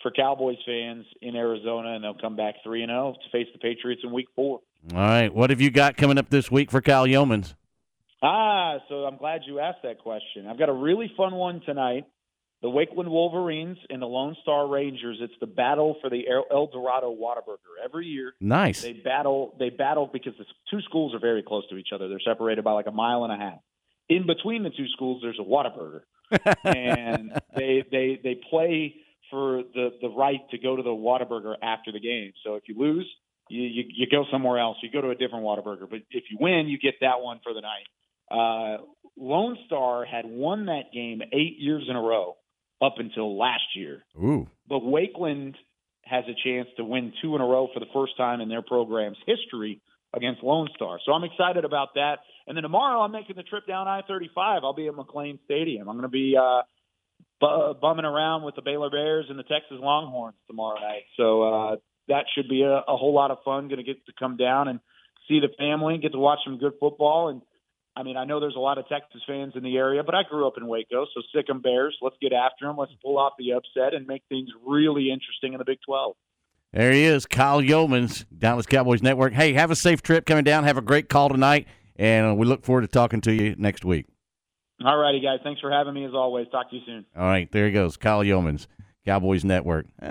for 0.02 0.10
Cowboys 0.10 0.58
fans 0.64 1.06
in 1.22 1.34
Arizona, 1.34 1.94
and 1.94 2.04
they'll 2.04 2.14
come 2.14 2.36
back 2.36 2.56
3 2.62 2.82
and 2.82 2.90
0 2.90 3.16
to 3.22 3.30
face 3.30 3.48
the 3.52 3.58
Patriots 3.58 4.02
in 4.04 4.12
week 4.12 4.28
4. 4.36 4.60
All 4.92 4.98
right. 4.98 5.34
What 5.34 5.50
have 5.50 5.60
you 5.60 5.70
got 5.70 5.96
coming 5.96 6.18
up 6.18 6.30
this 6.30 6.50
week 6.50 6.70
for 6.70 6.80
Kyle 6.80 7.06
Youmans? 7.06 7.54
Ah, 8.22 8.78
so 8.88 9.04
I'm 9.04 9.16
glad 9.16 9.42
you 9.46 9.60
asked 9.60 9.82
that 9.82 9.98
question. 9.98 10.46
I've 10.48 10.58
got 10.58 10.68
a 10.68 10.72
really 10.72 11.10
fun 11.16 11.34
one 11.34 11.60
tonight 11.64 12.04
the 12.62 12.68
Wakeland 12.68 13.08
Wolverines 13.08 13.76
and 13.90 14.00
the 14.00 14.06
Lone 14.06 14.34
Star 14.42 14.66
Rangers. 14.66 15.18
It's 15.20 15.34
the 15.40 15.46
battle 15.46 15.96
for 16.00 16.08
the 16.08 16.24
El 16.28 16.66
Dorado 16.68 17.14
Whataburger 17.14 17.84
every 17.84 18.06
year. 18.06 18.32
Nice. 18.40 18.82
They 18.82 18.94
battle. 18.94 19.54
They 19.58 19.70
battle 19.70 20.08
because 20.10 20.32
the 20.38 20.46
two 20.70 20.80
schools 20.82 21.14
are 21.14 21.20
very 21.20 21.42
close 21.42 21.68
to 21.70 21.76
each 21.76 21.88
other. 21.94 22.08
They're 22.08 22.20
separated 22.20 22.64
by 22.64 22.72
like 22.72 22.86
a 22.86 22.92
mile 22.92 23.24
and 23.24 23.32
a 23.32 23.36
half. 23.36 23.58
In 24.08 24.26
between 24.26 24.62
the 24.62 24.70
two 24.70 24.88
schools, 24.88 25.20
there's 25.22 25.38
a 25.38 25.44
Whataburger, 25.44 26.02
and 26.64 27.32
they 27.54 27.84
they 27.90 28.20
they 28.22 28.40
play 28.50 28.96
for 29.30 29.62
the 29.74 29.90
the 30.00 30.08
right 30.08 30.40
to 30.50 30.58
go 30.58 30.76
to 30.76 30.82
the 30.82 30.90
Whataburger 30.90 31.54
after 31.62 31.92
the 31.92 32.00
game. 32.00 32.32
So 32.42 32.54
if 32.54 32.64
you 32.68 32.76
lose, 32.78 33.06
you, 33.48 33.62
you 33.62 33.84
you 33.88 34.06
go 34.10 34.24
somewhere 34.30 34.58
else. 34.58 34.76
You 34.82 34.90
go 34.90 35.00
to 35.00 35.10
a 35.10 35.14
different 35.14 35.44
Whataburger. 35.44 35.88
But 35.88 36.00
if 36.10 36.24
you 36.30 36.38
win, 36.40 36.68
you 36.68 36.78
get 36.78 36.94
that 37.00 37.20
one 37.20 37.40
for 37.42 37.52
the 37.54 37.60
night. 37.60 37.86
Uh, 38.30 38.82
Lone 39.16 39.56
Star 39.66 40.04
had 40.04 40.24
won 40.26 40.66
that 40.66 40.92
game 40.92 41.22
eight 41.32 41.56
years 41.58 41.84
in 41.88 41.96
a 41.96 42.00
row 42.00 42.36
up 42.82 42.94
until 42.98 43.38
last 43.38 43.74
year. 43.74 44.02
Ooh. 44.22 44.48
But 44.68 44.80
Wakeland 44.80 45.54
has 46.02 46.24
a 46.28 46.34
chance 46.44 46.68
to 46.76 46.84
win 46.84 47.12
two 47.22 47.34
in 47.34 47.40
a 47.40 47.46
row 47.46 47.68
for 47.72 47.80
the 47.80 47.86
first 47.92 48.16
time 48.16 48.40
in 48.40 48.48
their 48.48 48.62
program's 48.62 49.16
history 49.26 49.80
against 50.14 50.42
Lone 50.42 50.68
Star. 50.76 50.98
So 51.04 51.12
I'm 51.12 51.24
excited 51.24 51.64
about 51.64 51.94
that. 51.94 52.18
And 52.46 52.56
then 52.56 52.62
tomorrow 52.62 53.00
I'm 53.00 53.12
making 53.12 53.36
the 53.36 53.42
trip 53.42 53.66
down 53.66 53.88
I-35. 53.88 54.62
I'll 54.62 54.72
be 54.72 54.86
at 54.86 54.94
McLane 54.94 55.38
Stadium. 55.44 55.88
I'm 55.88 55.96
going 55.96 56.02
to 56.02 56.08
be 56.08 56.36
uh, 56.40 56.62
bu- 57.40 57.74
bumming 57.80 58.04
around 58.04 58.44
with 58.44 58.54
the 58.54 58.62
Baylor 58.62 58.90
Bears 58.90 59.26
and 59.28 59.38
the 59.38 59.42
Texas 59.42 59.78
Longhorns 59.80 60.36
tomorrow 60.46 60.78
night. 60.78 61.02
So 61.16 61.42
uh, 61.42 61.76
that 62.08 62.24
should 62.34 62.48
be 62.48 62.62
a, 62.62 62.78
a 62.88 62.96
whole 62.96 63.14
lot 63.14 63.30
of 63.30 63.38
fun. 63.44 63.68
Going 63.68 63.78
to 63.78 63.84
get 63.84 64.04
to 64.06 64.12
come 64.18 64.36
down 64.36 64.68
and 64.68 64.80
see 65.28 65.40
the 65.40 65.48
family, 65.58 65.94
and 65.94 66.02
get 66.02 66.12
to 66.12 66.18
watch 66.18 66.38
some 66.44 66.58
good 66.58 66.74
football, 66.78 67.28
and 67.28 67.42
I 67.96 68.02
mean, 68.02 68.16
I 68.18 68.24
know 68.24 68.40
there's 68.40 68.56
a 68.56 68.60
lot 68.60 68.76
of 68.76 68.86
Texas 68.88 69.22
fans 69.26 69.54
in 69.56 69.62
the 69.62 69.76
area, 69.76 70.02
but 70.04 70.14
I 70.14 70.22
grew 70.28 70.46
up 70.46 70.58
in 70.58 70.66
Waco, 70.66 71.06
so 71.14 71.22
sick 71.34 71.48
'em 71.48 71.62
Bears. 71.62 71.96
Let's 72.02 72.16
get 72.20 72.32
after 72.34 72.66
them. 72.66 72.76
Let's 72.76 72.92
pull 73.02 73.16
off 73.16 73.32
the 73.38 73.52
upset 73.52 73.94
and 73.94 74.06
make 74.06 74.22
things 74.28 74.50
really 74.66 75.10
interesting 75.10 75.54
in 75.54 75.58
the 75.58 75.64
Big 75.64 75.78
12. 75.86 76.14
There 76.72 76.92
he 76.92 77.04
is, 77.04 77.24
Kyle 77.24 77.62
Youmans, 77.62 78.26
Dallas 78.36 78.66
Cowboys 78.66 79.02
Network. 79.02 79.32
Hey, 79.32 79.54
have 79.54 79.70
a 79.70 79.76
safe 79.76 80.02
trip 80.02 80.26
coming 80.26 80.44
down. 80.44 80.64
Have 80.64 80.76
a 80.76 80.82
great 80.82 81.08
call 81.08 81.30
tonight, 81.30 81.66
and 81.96 82.36
we 82.36 82.44
look 82.44 82.64
forward 82.64 82.82
to 82.82 82.88
talking 82.88 83.22
to 83.22 83.32
you 83.32 83.54
next 83.56 83.82
week. 83.84 84.06
All 84.84 84.98
righty, 84.98 85.20
guys. 85.20 85.38
Thanks 85.42 85.62
for 85.62 85.70
having 85.70 85.94
me 85.94 86.04
as 86.04 86.12
always. 86.12 86.48
Talk 86.52 86.68
to 86.70 86.76
you 86.76 86.82
soon. 86.84 87.06
All 87.16 87.24
right, 87.24 87.50
there 87.50 87.64
he 87.64 87.72
goes, 87.72 87.96
Kyle 87.96 88.22
Youmans, 88.22 88.66
Cowboys 89.06 89.42
Network. 89.42 89.86
Hey, 90.02 90.08